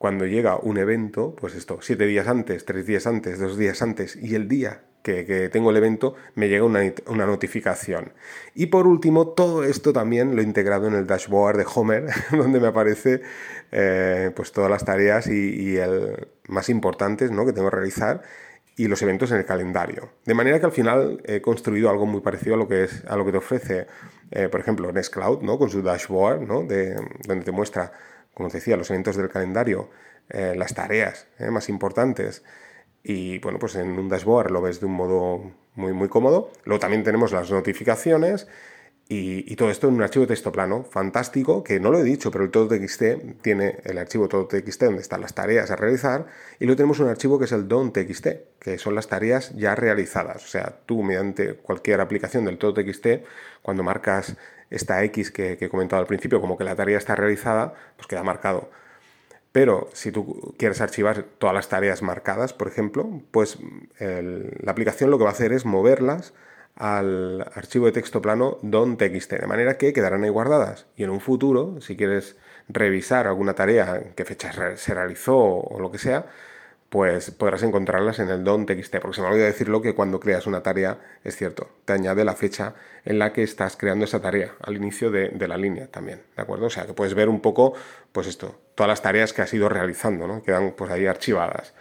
cuando 0.00 0.24
llega 0.24 0.56
un 0.56 0.78
evento, 0.78 1.36
pues 1.38 1.54
esto, 1.54 1.80
siete 1.82 2.06
días 2.06 2.26
antes, 2.26 2.64
tres 2.64 2.86
días 2.86 3.06
antes, 3.06 3.38
dos 3.38 3.58
días 3.58 3.82
antes 3.82 4.16
y 4.16 4.34
el 4.34 4.48
día 4.48 4.80
que, 5.02 5.50
tengo 5.52 5.68
el 5.68 5.76
evento, 5.76 6.14
me 6.36 6.48
llega 6.48 6.64
una, 6.64 7.26
notificación. 7.26 8.14
Y 8.54 8.68
por 8.68 8.86
último, 8.86 9.28
todo 9.28 9.62
esto 9.62 9.92
también 9.92 10.34
lo 10.34 10.40
he 10.40 10.44
integrado 10.46 10.88
en 10.88 10.94
el 10.94 11.06
dashboard 11.06 11.58
de 11.58 11.66
Homer, 11.74 12.06
donde 12.30 12.60
me 12.60 12.68
aparece 12.68 13.20
eh, 13.72 14.30
pues 14.34 14.52
todas 14.52 14.70
las 14.70 14.86
tareas 14.86 15.26
y, 15.26 15.76
el 15.76 16.28
más 16.48 16.70
importantes 16.70 17.30
¿no? 17.30 17.44
que 17.44 17.52
tengo 17.52 17.68
que 17.68 17.76
realizar 17.76 18.22
y 18.76 18.88
los 18.88 19.02
eventos 19.02 19.30
en 19.32 19.36
el 19.36 19.44
calendario. 19.44 20.08
De 20.24 20.32
manera 20.32 20.58
que 20.60 20.64
al 20.64 20.72
final 20.72 21.20
he 21.26 21.42
construido 21.42 21.90
algo 21.90 22.06
muy 22.06 22.22
parecido 22.22 22.54
a 22.54 22.56
lo 22.56 22.66
que, 22.66 22.84
es, 22.84 23.04
a 23.04 23.16
lo 23.16 23.26
que 23.26 23.32
te 23.32 23.38
ofrece, 23.38 23.86
eh, 24.30 24.48
por 24.48 24.60
ejemplo, 24.60 24.90
Nextcloud, 24.90 25.42
¿no? 25.42 25.58
con 25.58 25.68
su 25.68 25.82
dashboard, 25.82 26.40
¿no? 26.40 26.62
de, 26.62 26.94
donde 27.26 27.44
te 27.44 27.52
muestra 27.52 27.92
como 28.34 28.48
os 28.48 28.52
decía, 28.52 28.76
los 28.76 28.90
eventos 28.90 29.16
del 29.16 29.28
calendario, 29.28 29.90
eh, 30.28 30.54
las 30.56 30.74
tareas 30.74 31.26
eh, 31.38 31.50
más 31.50 31.68
importantes. 31.68 32.44
Y 33.02 33.38
bueno, 33.38 33.58
pues 33.58 33.74
en 33.76 33.98
un 33.98 34.08
dashboard 34.08 34.50
lo 34.50 34.60
ves 34.62 34.80
de 34.80 34.86
un 34.86 34.92
modo 34.92 35.52
muy, 35.74 35.92
muy 35.92 36.08
cómodo. 36.08 36.50
Luego 36.64 36.80
también 36.80 37.02
tenemos 37.02 37.32
las 37.32 37.50
notificaciones 37.50 38.46
y, 39.12 39.56
todo 39.56 39.70
esto 39.70 39.88
en 39.88 39.94
un 39.94 40.02
archivo 40.02 40.24
de 40.24 40.28
texto 40.28 40.52
plano, 40.52 40.84
fantástico, 40.84 41.64
que 41.64 41.80
no 41.80 41.90
lo 41.90 41.98
he 41.98 42.04
dicho, 42.04 42.30
pero 42.30 42.44
el 42.44 42.52
todo.txt 42.52 43.02
tiene 43.42 43.80
el 43.82 43.98
archivo 43.98 44.28
todo.txt 44.28 44.84
donde 44.84 45.02
están 45.02 45.20
las 45.20 45.34
tareas 45.34 45.72
a 45.72 45.76
realizar 45.76 46.26
y 46.60 46.64
luego 46.64 46.76
tenemos 46.76 47.00
un 47.00 47.08
archivo 47.08 47.36
que 47.36 47.46
es 47.46 47.52
el 47.52 47.66
don.txt, 47.66 48.26
que 48.60 48.78
son 48.78 48.94
las 48.94 49.08
tareas 49.08 49.52
ya 49.56 49.74
realizadas. 49.74 50.44
O 50.44 50.46
sea, 50.46 50.76
tú 50.86 51.02
mediante 51.02 51.54
cualquier 51.54 52.00
aplicación 52.00 52.44
del 52.44 52.56
todo.txt, 52.56 53.24
cuando 53.62 53.82
marcas 53.82 54.36
esta 54.70 55.02
X 55.02 55.32
que, 55.32 55.58
he 55.60 55.68
comentado 55.68 56.00
al 56.00 56.06
principio, 56.06 56.40
como 56.40 56.56
que 56.56 56.62
la 56.62 56.76
tarea 56.76 56.96
está 56.96 57.16
realizada, 57.16 57.74
pues 57.96 58.06
queda 58.06 58.22
marcado. 58.22 58.70
Pero 59.50 59.88
si 59.92 60.12
tú 60.12 60.54
quieres 60.56 60.80
archivar 60.80 61.24
todas 61.38 61.52
las 61.52 61.68
tareas 61.68 62.00
marcadas, 62.02 62.52
por 62.52 62.68
ejemplo, 62.68 63.22
pues 63.32 63.58
la 63.98 64.70
aplicación 64.70 65.10
lo 65.10 65.18
que 65.18 65.24
va 65.24 65.30
a 65.30 65.32
hacer 65.32 65.52
es 65.52 65.64
moverlas 65.64 66.32
al 66.80 67.42
archivo 67.54 67.84
de 67.84 67.92
texto 67.92 68.22
plano 68.22 68.56
don.txt, 68.62 69.32
de 69.32 69.46
manera 69.46 69.76
que 69.76 69.92
quedarán 69.92 70.24
ahí 70.24 70.30
guardadas. 70.30 70.86
Y 70.96 71.04
en 71.04 71.10
un 71.10 71.20
futuro, 71.20 71.78
si 71.82 71.94
quieres 71.94 72.36
revisar 72.68 73.26
alguna 73.26 73.54
tarea, 73.54 74.02
qué 74.16 74.24
fecha 74.24 74.50
se 74.76 74.94
realizó 74.94 75.36
o 75.36 75.78
lo 75.78 75.92
que 75.92 75.98
sea, 75.98 76.24
pues 76.88 77.32
podrás 77.32 77.62
encontrarlas 77.64 78.18
en 78.18 78.30
el 78.30 78.44
don.txt, 78.44 78.96
porque 78.96 79.16
se 79.16 79.20
me 79.20 79.28
olvidó 79.28 79.44
decirlo 79.44 79.82
que 79.82 79.94
cuando 79.94 80.20
creas 80.20 80.46
una 80.46 80.62
tarea, 80.62 80.98
es 81.22 81.36
cierto, 81.36 81.68
te 81.84 81.92
añade 81.92 82.24
la 82.24 82.34
fecha 82.34 82.74
en 83.04 83.18
la 83.18 83.34
que 83.34 83.42
estás 83.42 83.76
creando 83.76 84.06
esa 84.06 84.22
tarea, 84.22 84.54
al 84.62 84.76
inicio 84.76 85.10
de, 85.10 85.30
la 85.46 85.58
línea 85.58 85.86
también, 85.86 86.22
¿de 86.34 86.42
acuerdo? 86.42 86.66
O 86.66 86.70
sea, 86.70 86.86
que 86.86 86.94
puedes 86.94 87.12
ver 87.12 87.28
un 87.28 87.40
poco, 87.42 87.74
pues 88.10 88.26
esto, 88.26 88.58
todas 88.74 88.88
las 88.88 89.02
tareas 89.02 89.34
que 89.34 89.42
has 89.42 89.52
ido 89.52 89.68
realizando, 89.68 90.26
¿no? 90.26 90.42
Quedan 90.42 90.72
pues 90.72 90.90
ahí 90.90 91.06
archivadas. 91.06 91.74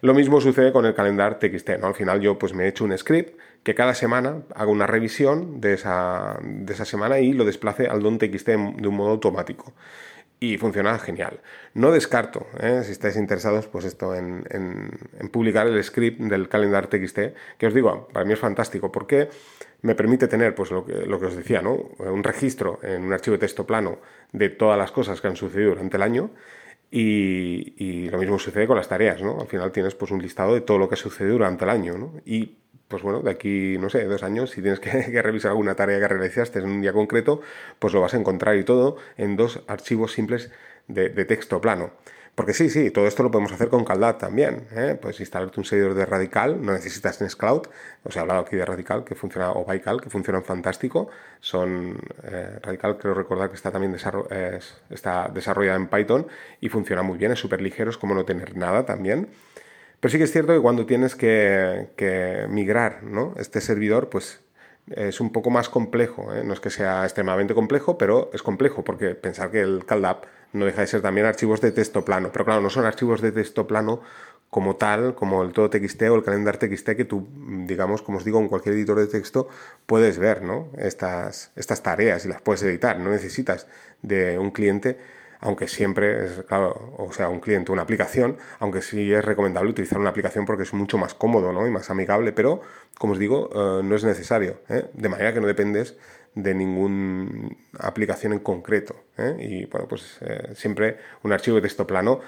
Lo 0.00 0.14
mismo 0.14 0.40
sucede 0.40 0.72
con 0.72 0.86
el 0.86 0.94
calendar 0.94 1.38
TXT, 1.38 1.70
¿no? 1.80 1.88
Al 1.88 1.94
final 1.94 2.20
yo 2.20 2.38
pues 2.38 2.54
me 2.54 2.64
he 2.64 2.68
hecho 2.68 2.84
un 2.84 2.96
script 2.96 3.38
que 3.68 3.74
cada 3.74 3.92
semana 3.92 4.44
hago 4.54 4.72
una 4.72 4.86
revisión 4.86 5.60
de 5.60 5.74
esa, 5.74 6.38
de 6.42 6.72
esa 6.72 6.86
semana 6.86 7.18
y 7.18 7.34
lo 7.34 7.44
desplace 7.44 7.86
al 7.86 8.02
don.txt 8.02 8.46
de 8.46 8.88
un 8.88 8.96
modo 8.96 9.10
automático 9.10 9.74
y 10.40 10.56
funciona 10.56 10.98
genial. 10.98 11.40
No 11.74 11.92
descarto, 11.92 12.46
¿eh? 12.60 12.80
si 12.82 12.92
estáis 12.92 13.16
interesados, 13.16 13.66
pues 13.66 13.84
esto 13.84 14.14
en, 14.14 14.90
publicar 15.30 15.66
el 15.66 15.84
script 15.84 16.18
del 16.18 16.48
calendar 16.48 16.86
TXT, 16.86 17.18
que 17.58 17.66
os 17.66 17.74
digo, 17.74 18.08
para 18.10 18.24
mí 18.24 18.32
es 18.32 18.38
fantástico, 18.38 18.90
porque 18.90 19.28
me 19.82 19.94
permite 19.94 20.28
tener, 20.28 20.54
pues 20.54 20.70
lo 20.70 20.86
que, 20.86 21.04
lo 21.04 21.20
que 21.20 21.26
os 21.26 21.36
decía, 21.36 21.60
¿no? 21.60 21.74
un 21.98 22.24
registro 22.24 22.80
en 22.82 23.04
un 23.04 23.12
archivo 23.12 23.34
de 23.34 23.40
texto 23.40 23.66
plano 23.66 23.98
de 24.32 24.48
todas 24.48 24.78
las 24.78 24.92
cosas 24.92 25.20
que 25.20 25.28
han 25.28 25.36
sucedido 25.36 25.72
durante 25.72 25.98
el 25.98 26.02
año. 26.04 26.30
Y, 26.90 28.08
lo 28.08 28.16
mismo 28.16 28.38
sucede 28.38 28.66
con 28.66 28.76
las 28.76 28.88
tareas, 28.88 29.20
¿no? 29.20 29.38
Al 29.38 29.46
final 29.46 29.70
tienes 29.72 29.94
pues 29.94 30.10
un 30.10 30.22
listado 30.22 30.54
de 30.54 30.62
todo 30.62 30.78
lo 30.78 30.88
que 30.88 30.94
ha 30.94 30.96
sucedido 30.96 31.34
durante 31.34 31.64
el 31.64 31.70
año. 31.70 32.14
Y 32.24 32.56
pues 32.88 33.02
bueno, 33.02 33.20
de 33.20 33.30
aquí, 33.30 33.76
no 33.78 33.90
sé, 33.90 34.04
dos 34.04 34.22
años, 34.22 34.50
si 34.50 34.62
tienes 34.62 34.80
que, 34.80 35.22
revisar 35.22 35.50
alguna 35.50 35.74
tarea 35.74 36.00
que 36.00 36.08
realizaste 36.08 36.58
en 36.58 36.64
un 36.66 36.80
día 36.80 36.92
concreto, 36.92 37.40
pues 37.78 37.92
lo 37.92 38.00
vas 38.00 38.14
a 38.14 38.16
encontrar 38.16 38.56
y 38.56 38.64
todo 38.64 38.96
en 39.16 39.36
dos 39.36 39.62
archivos 39.68 40.12
simples 40.12 40.50
de, 40.88 41.10
texto 41.26 41.60
plano. 41.60 41.90
Porque 42.34 42.54
sí, 42.54 42.70
sí, 42.70 42.90
todo 42.92 43.08
esto 43.08 43.24
lo 43.24 43.32
podemos 43.32 43.52
hacer 43.52 43.68
con 43.68 43.84
CalDAV 43.84 44.18
también. 44.18 44.68
¿eh? 44.70 44.96
Puedes 45.00 45.18
instalarte 45.18 45.58
un 45.58 45.66
servidor 45.66 45.94
de 45.94 46.06
Radical, 46.06 46.64
no 46.64 46.72
necesitas 46.72 47.20
Nextcloud. 47.20 47.62
Os 48.04 48.16
he 48.16 48.20
hablado 48.20 48.40
aquí 48.40 48.54
de 48.54 48.64
Radical, 48.64 49.04
que 49.04 49.16
funciona, 49.16 49.50
o 49.50 49.64
Baikal, 49.64 50.00
que 50.00 50.08
funcionan 50.08 50.44
fantástico. 50.44 51.08
Son 51.40 52.00
eh, 52.22 52.60
Radical, 52.62 52.96
creo 52.96 53.14
recordar 53.14 53.50
que 53.50 53.56
está 53.56 53.72
también 53.72 53.92
desarrollada 53.92 55.76
en 55.76 55.88
Python 55.88 56.28
y 56.60 56.68
funciona 56.68 57.02
muy 57.02 57.18
bien, 57.18 57.32
es 57.32 57.40
súper 57.40 57.60
ligero, 57.60 57.90
es 57.90 57.98
como 57.98 58.14
no 58.14 58.24
tener 58.24 58.56
nada 58.56 58.86
también. 58.86 59.28
Pero 60.00 60.12
sí 60.12 60.18
que 60.18 60.24
es 60.24 60.32
cierto 60.32 60.52
que 60.52 60.60
cuando 60.60 60.86
tienes 60.86 61.14
que, 61.16 62.46
migrar 62.48 63.02
¿no? 63.02 63.34
este 63.36 63.60
servidor, 63.60 64.08
pues 64.08 64.40
es 64.90 65.20
un 65.20 65.30
poco 65.32 65.50
más 65.50 65.68
complejo. 65.68 66.32
¿eh? 66.34 66.44
No 66.44 66.52
es 66.52 66.60
que 66.60 66.70
sea 66.70 67.04
extremadamente 67.04 67.54
complejo, 67.54 67.98
pero 67.98 68.30
es 68.32 68.42
complejo, 68.42 68.84
porque 68.84 69.14
pensar 69.14 69.50
que 69.50 69.60
el 69.60 69.84
CalDAP 69.84 70.24
no 70.52 70.64
deja 70.64 70.80
de 70.80 70.86
ser 70.86 71.02
también 71.02 71.26
archivos 71.26 71.60
de 71.60 71.72
texto 71.72 72.04
plano. 72.04 72.30
Pero 72.32 72.44
claro, 72.44 72.60
no 72.60 72.70
son 72.70 72.84
archivos 72.84 73.20
de 73.20 73.32
texto 73.32 73.66
plano 73.66 74.00
como 74.50 74.76
tal, 74.76 75.14
como 75.14 75.42
el 75.42 75.52
todo 75.52 75.68
TXT 75.68 76.02
o 76.04 76.14
el 76.14 76.22
calendar 76.22 76.56
TXT 76.56 76.90
que 76.90 77.04
tú, 77.04 77.28
digamos, 77.66 78.00
como 78.00 78.18
os 78.18 78.24
digo, 78.24 78.38
en 78.38 78.48
cualquier 78.48 78.76
editor 78.76 78.98
de 78.98 79.06
texto 79.06 79.48
puedes 79.84 80.18
ver 80.18 80.42
¿no? 80.42 80.68
estas, 80.78 81.50
estas 81.54 81.82
tareas 81.82 82.24
y 82.24 82.28
las 82.28 82.40
puedes 82.40 82.62
editar. 82.62 82.98
No 82.98 83.10
necesitas 83.10 83.66
de 84.00 84.38
un 84.38 84.50
cliente 84.50 84.98
aunque 85.40 85.68
siempre 85.68 86.24
es, 86.24 86.44
claro, 86.44 86.94
o 86.98 87.12
sea, 87.12 87.28
un 87.28 87.40
cliente, 87.40 87.70
una 87.72 87.82
aplicación, 87.82 88.38
aunque 88.58 88.82
sí 88.82 89.12
es 89.12 89.24
recomendable 89.24 89.70
utilizar 89.70 89.98
una 89.98 90.10
aplicación 90.10 90.44
porque 90.44 90.64
es 90.64 90.72
mucho 90.72 90.98
más 90.98 91.14
cómodo 91.14 91.52
¿no? 91.52 91.66
y 91.66 91.70
más 91.70 91.90
amigable, 91.90 92.32
pero, 92.32 92.60
como 92.98 93.12
os 93.12 93.18
digo, 93.18 93.50
eh, 93.54 93.82
no 93.84 93.94
es 93.94 94.04
necesario, 94.04 94.60
¿eh? 94.68 94.86
de 94.92 95.08
manera 95.08 95.32
que 95.32 95.40
no 95.40 95.46
dependes 95.46 95.96
de 96.34 96.54
ninguna 96.54 97.48
aplicación 97.78 98.32
en 98.32 98.40
concreto. 98.40 98.96
¿eh? 99.16 99.36
Y 99.38 99.64
bueno, 99.66 99.88
pues 99.88 100.18
siempre 100.54 100.98
un 101.22 101.32
archivo 101.32 101.56
de 101.56 101.62
texto 101.62 101.86
plano, 101.86 102.20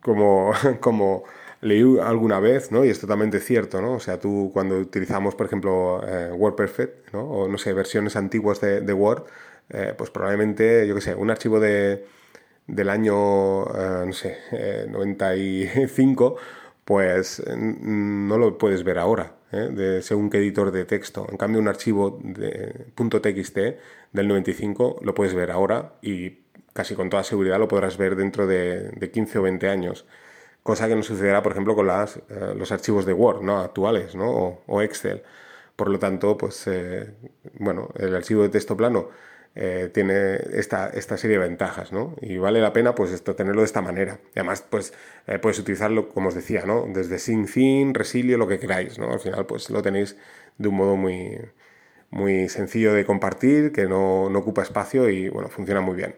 como, 0.00 0.52
como 0.80 1.24
leí 1.60 1.98
alguna 1.98 2.40
vez, 2.40 2.70
¿no? 2.70 2.84
y 2.84 2.90
es 2.90 3.00
totalmente 3.00 3.40
cierto, 3.40 3.80
¿no? 3.80 3.94
o 3.94 4.00
sea, 4.00 4.18
tú 4.18 4.50
cuando 4.52 4.78
utilizamos, 4.78 5.34
por 5.34 5.46
ejemplo, 5.46 6.00
WordPerfect, 6.36 7.12
¿no? 7.12 7.24
o 7.24 7.48
no 7.48 7.58
sé, 7.58 7.72
versiones 7.72 8.16
antiguas 8.16 8.60
de 8.60 8.92
Word, 8.92 9.24
eh, 9.70 9.94
pues 9.96 10.10
probablemente, 10.10 10.86
yo 10.86 10.94
qué 10.94 11.00
sé, 11.00 11.14
un 11.14 11.30
archivo 11.30 11.58
de, 11.60 12.06
del 12.66 12.88
año, 12.88 13.64
eh, 13.64 14.04
no 14.06 14.12
sé, 14.12 14.38
95, 14.88 16.36
eh, 16.38 16.42
pues 16.84 17.42
no 17.46 18.38
lo 18.38 18.58
puedes 18.58 18.84
ver 18.84 18.98
ahora, 18.98 19.36
de, 19.50 20.02
según 20.02 20.30
qué 20.30 20.38
editor 20.38 20.70
de 20.70 20.84
texto. 20.84 21.26
En 21.30 21.38
cambio, 21.38 21.60
un 21.60 21.68
archivo 21.68 22.18
de 22.22 22.86
.txt 22.94 23.56
del 24.12 24.28
95 24.28 25.00
lo 25.02 25.14
puedes 25.14 25.34
ver 25.34 25.50
ahora 25.50 25.94
y 26.02 26.42
casi 26.74 26.94
con 26.94 27.08
toda 27.10 27.24
seguridad 27.24 27.58
lo 27.58 27.68
podrás 27.68 27.96
ver 27.96 28.16
dentro 28.16 28.46
de, 28.46 29.10
15 29.12 29.38
o 29.38 29.42
20 29.42 29.68
años. 29.68 30.06
Cosa 30.62 30.88
que 30.88 30.96
no 30.96 31.02
sucederá, 31.02 31.42
por 31.42 31.52
ejemplo, 31.52 31.74
con 31.74 31.86
las, 31.86 32.20
los 32.56 32.72
archivos 32.72 33.06
de 33.06 33.12
Word 33.12 33.42
¿no? 33.42 33.58
actuales 33.60 34.14
¿no? 34.14 34.62
o, 34.66 34.82
Excel. 34.82 35.22
Por 35.76 35.90
lo 35.90 35.98
tanto, 35.98 36.36
pues, 36.38 36.68
bueno, 37.58 37.90
el 37.96 38.14
archivo 38.14 38.42
de 38.42 38.48
texto 38.50 38.76
plano 38.76 39.10
eh, 39.56 39.90
tiene 39.92 40.36
esta, 40.52 40.88
esta, 40.88 41.16
serie 41.16 41.38
de 41.38 41.46
ventajas, 41.46 41.92
¿no? 41.92 42.16
Y 42.20 42.38
vale 42.38 42.60
la 42.60 42.72
pena, 42.72 42.94
pues, 42.94 43.22
tenerlo 43.22 43.60
de 43.60 43.66
esta 43.66 43.82
manera. 43.82 44.18
Y 44.34 44.40
además, 44.40 44.64
pues, 44.68 44.92
eh, 45.26 45.38
puedes 45.38 45.58
utilizarlo, 45.58 46.08
como 46.08 46.28
os 46.28 46.34
decía, 46.34 46.64
¿no? 46.66 46.86
Desde 46.88 47.18
SyncThin, 47.18 47.94
Resilio, 47.94 48.36
lo 48.38 48.48
que 48.48 48.58
queráis, 48.58 48.98
¿no? 48.98 49.12
Al 49.12 49.20
final, 49.20 49.46
pues, 49.46 49.70
lo 49.70 49.82
tenéis 49.82 50.16
de 50.58 50.68
un 50.68 50.76
modo 50.76 50.96
muy, 50.96 51.38
muy 52.10 52.48
sencillo 52.48 52.92
de 52.94 53.04
compartir, 53.04 53.72
que 53.72 53.86
no, 53.86 54.28
no 54.30 54.38
ocupa 54.40 54.62
espacio 54.62 55.08
y, 55.10 55.28
bueno, 55.28 55.48
funciona 55.48 55.80
muy 55.80 55.96
bien. 55.96 56.16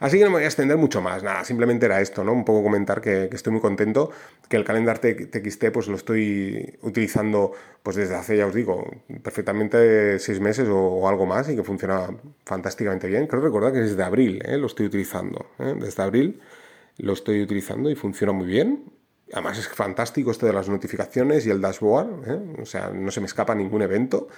Así 0.00 0.18
que 0.18 0.24
no 0.24 0.30
me 0.30 0.36
voy 0.36 0.44
a 0.44 0.46
extender 0.46 0.76
mucho 0.76 1.00
más, 1.00 1.22
nada, 1.22 1.44
simplemente 1.44 1.86
era 1.86 2.00
esto, 2.00 2.22
¿no? 2.22 2.32
Un 2.32 2.44
poco 2.44 2.62
comentar 2.62 3.00
que, 3.00 3.28
estoy 3.32 3.52
muy 3.52 3.60
contento, 3.60 4.10
que 4.48 4.56
el 4.56 4.64
calendar 4.64 4.98
TXT 4.98 5.66
pues 5.72 5.88
lo 5.88 5.96
estoy 5.96 6.78
utilizando 6.82 7.52
pues 7.82 7.96
desde 7.96 8.14
hace, 8.14 8.36
ya 8.36 8.46
os 8.46 8.54
digo, 8.54 8.88
perfectamente 9.22 10.18
seis 10.18 10.40
meses 10.40 10.68
o, 10.70 11.08
algo 11.08 11.26
más 11.26 11.48
y 11.48 11.56
que 11.56 11.64
funciona 11.64 12.08
fantásticamente 12.44 13.08
bien. 13.08 13.26
Creo 13.26 13.42
recordar 13.42 13.72
que 13.72 13.80
desde 13.80 14.02
abril 14.02 14.40
¿eh? 14.44 14.56
lo 14.56 14.66
estoy 14.66 14.86
utilizando, 14.86 15.46
¿eh? 15.58 15.74
desde 15.78 16.02
abril 16.02 16.40
lo 16.98 17.12
estoy 17.12 17.42
utilizando 17.42 17.90
y 17.90 17.94
funciona 17.94 18.32
muy 18.32 18.46
bien. 18.46 18.84
Además 19.32 19.58
es 19.58 19.68
fantástico 19.68 20.30
esto 20.30 20.46
de 20.46 20.52
las 20.52 20.68
notificaciones 20.68 21.46
y 21.46 21.50
el 21.50 21.60
dashboard, 21.60 22.28
¿eh? 22.28 22.62
o 22.62 22.66
sea, 22.66 22.90
no 22.90 23.10
se 23.10 23.20
me 23.20 23.26
escapa 23.26 23.54
ningún 23.54 23.82
evento. 23.82 24.28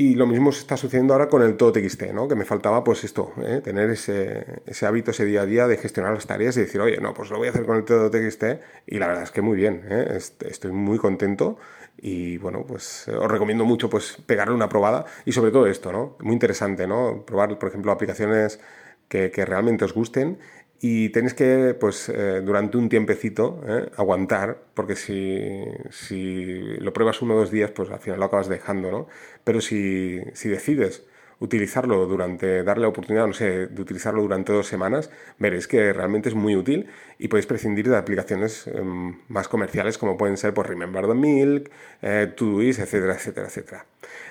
Y 0.00 0.14
lo 0.14 0.26
mismo 0.26 0.50
se 0.50 0.60
está 0.60 0.78
sucediendo 0.78 1.12
ahora 1.12 1.28
con 1.28 1.42
el 1.42 1.58
todo 1.58 1.72
TXT, 1.72 2.04
¿no? 2.14 2.26
Que 2.26 2.34
me 2.34 2.46
faltaba, 2.46 2.82
pues 2.82 3.04
esto, 3.04 3.34
¿eh? 3.42 3.60
tener 3.62 3.90
ese, 3.90 4.62
ese, 4.64 4.86
hábito, 4.86 5.10
ese 5.10 5.26
día 5.26 5.42
a 5.42 5.44
día 5.44 5.66
de 5.66 5.76
gestionar 5.76 6.14
las 6.14 6.26
tareas 6.26 6.56
y 6.56 6.60
decir, 6.60 6.80
oye, 6.80 6.98
no, 7.02 7.12
pues 7.12 7.28
lo 7.28 7.36
voy 7.36 7.48
a 7.48 7.50
hacer 7.50 7.66
con 7.66 7.76
el 7.76 7.84
todo 7.84 8.10
TXT. 8.10 8.44
Y 8.86 8.98
la 8.98 9.08
verdad 9.08 9.24
es 9.24 9.30
que 9.30 9.42
muy 9.42 9.58
bien, 9.58 9.82
¿eh? 9.90 10.16
estoy 10.16 10.72
muy 10.72 10.96
contento 10.96 11.58
y 11.98 12.38
bueno, 12.38 12.64
pues 12.66 13.08
os 13.08 13.30
recomiendo 13.30 13.66
mucho 13.66 13.90
pues 13.90 14.16
pegarle 14.24 14.54
una 14.54 14.70
probada 14.70 15.04
y 15.26 15.32
sobre 15.32 15.50
todo 15.50 15.66
esto, 15.66 15.92
¿no? 15.92 16.16
Muy 16.20 16.32
interesante, 16.32 16.86
¿no? 16.86 17.26
Probar, 17.26 17.58
por 17.58 17.68
ejemplo, 17.68 17.92
aplicaciones 17.92 18.58
que, 19.06 19.30
que 19.30 19.44
realmente 19.44 19.84
os 19.84 19.92
gusten 19.92 20.38
y 20.80 21.10
tenéis 21.10 21.34
que, 21.34 21.76
pues, 21.78 22.08
eh, 22.08 22.40
durante 22.42 22.78
un 22.78 22.88
tiempecito, 22.88 23.62
eh, 23.66 23.90
aguantar, 23.96 24.58
porque 24.74 24.96
si, 24.96 25.62
si, 25.90 26.54
lo 26.78 26.92
pruebas 26.94 27.20
uno 27.20 27.34
o 27.34 27.38
dos 27.38 27.50
días, 27.50 27.70
pues 27.70 27.90
al 27.90 28.00
final 28.00 28.18
lo 28.18 28.26
acabas 28.26 28.48
dejando, 28.48 28.90
¿no? 28.90 29.06
Pero 29.44 29.60
si, 29.60 30.20
si 30.32 30.48
decides 30.48 31.04
utilizarlo 31.38 32.06
durante, 32.06 32.62
darle 32.62 32.82
la 32.82 32.88
oportunidad, 32.88 33.26
no 33.26 33.32
sé, 33.32 33.66
de 33.66 33.82
utilizarlo 33.82 34.22
durante 34.22 34.52
dos 34.52 34.66
semanas, 34.68 35.10
veréis 35.38 35.66
que 35.66 35.92
realmente 35.92 36.28
es 36.28 36.34
muy 36.34 36.54
útil 36.56 36.88
y 37.18 37.28
podéis 37.28 37.46
prescindir 37.46 37.88
de 37.88 37.96
aplicaciones 37.96 38.66
em, 38.66 39.18
más 39.28 39.48
comerciales 39.48 39.98
como 39.98 40.16
pueden 40.16 40.36
ser, 40.36 40.54
pues, 40.54 40.68
Remember 40.68 41.06
the 41.06 41.14
Milk, 41.14 41.70
eh, 42.02 42.32
Todoist, 42.36 42.80
etcétera, 42.80 43.14
etcétera, 43.14 43.46
etcétera. 43.48 43.86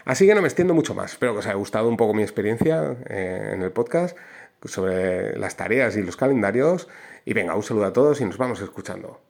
Así 0.06 0.26
que 0.28 0.36
no 0.36 0.42
me 0.42 0.48
extiendo 0.48 0.74
mucho 0.74 0.96
más. 0.96 1.14
Espero 1.14 1.34
que 1.34 1.40
os 1.40 1.46
haya 1.46 1.56
gustado 1.56 1.90
un 1.90 1.98
poco 1.98 2.14
mi 2.14 2.22
experiencia 2.24 2.96
en 3.08 3.62
el 3.62 3.72
podcast 3.72 4.18
sobre 4.66 5.38
las 5.38 5.56
tareas 5.56 5.96
y 5.96 6.04
los 6.04 6.18
calendarios. 6.18 6.88
Y 7.26 7.34
venga, 7.34 7.56
un 7.56 7.64
saludo 7.64 7.86
a 7.86 7.94
todos 7.94 8.22
y 8.22 8.26
nos 8.26 8.38
vamos 8.38 8.62
escuchando. 8.62 9.22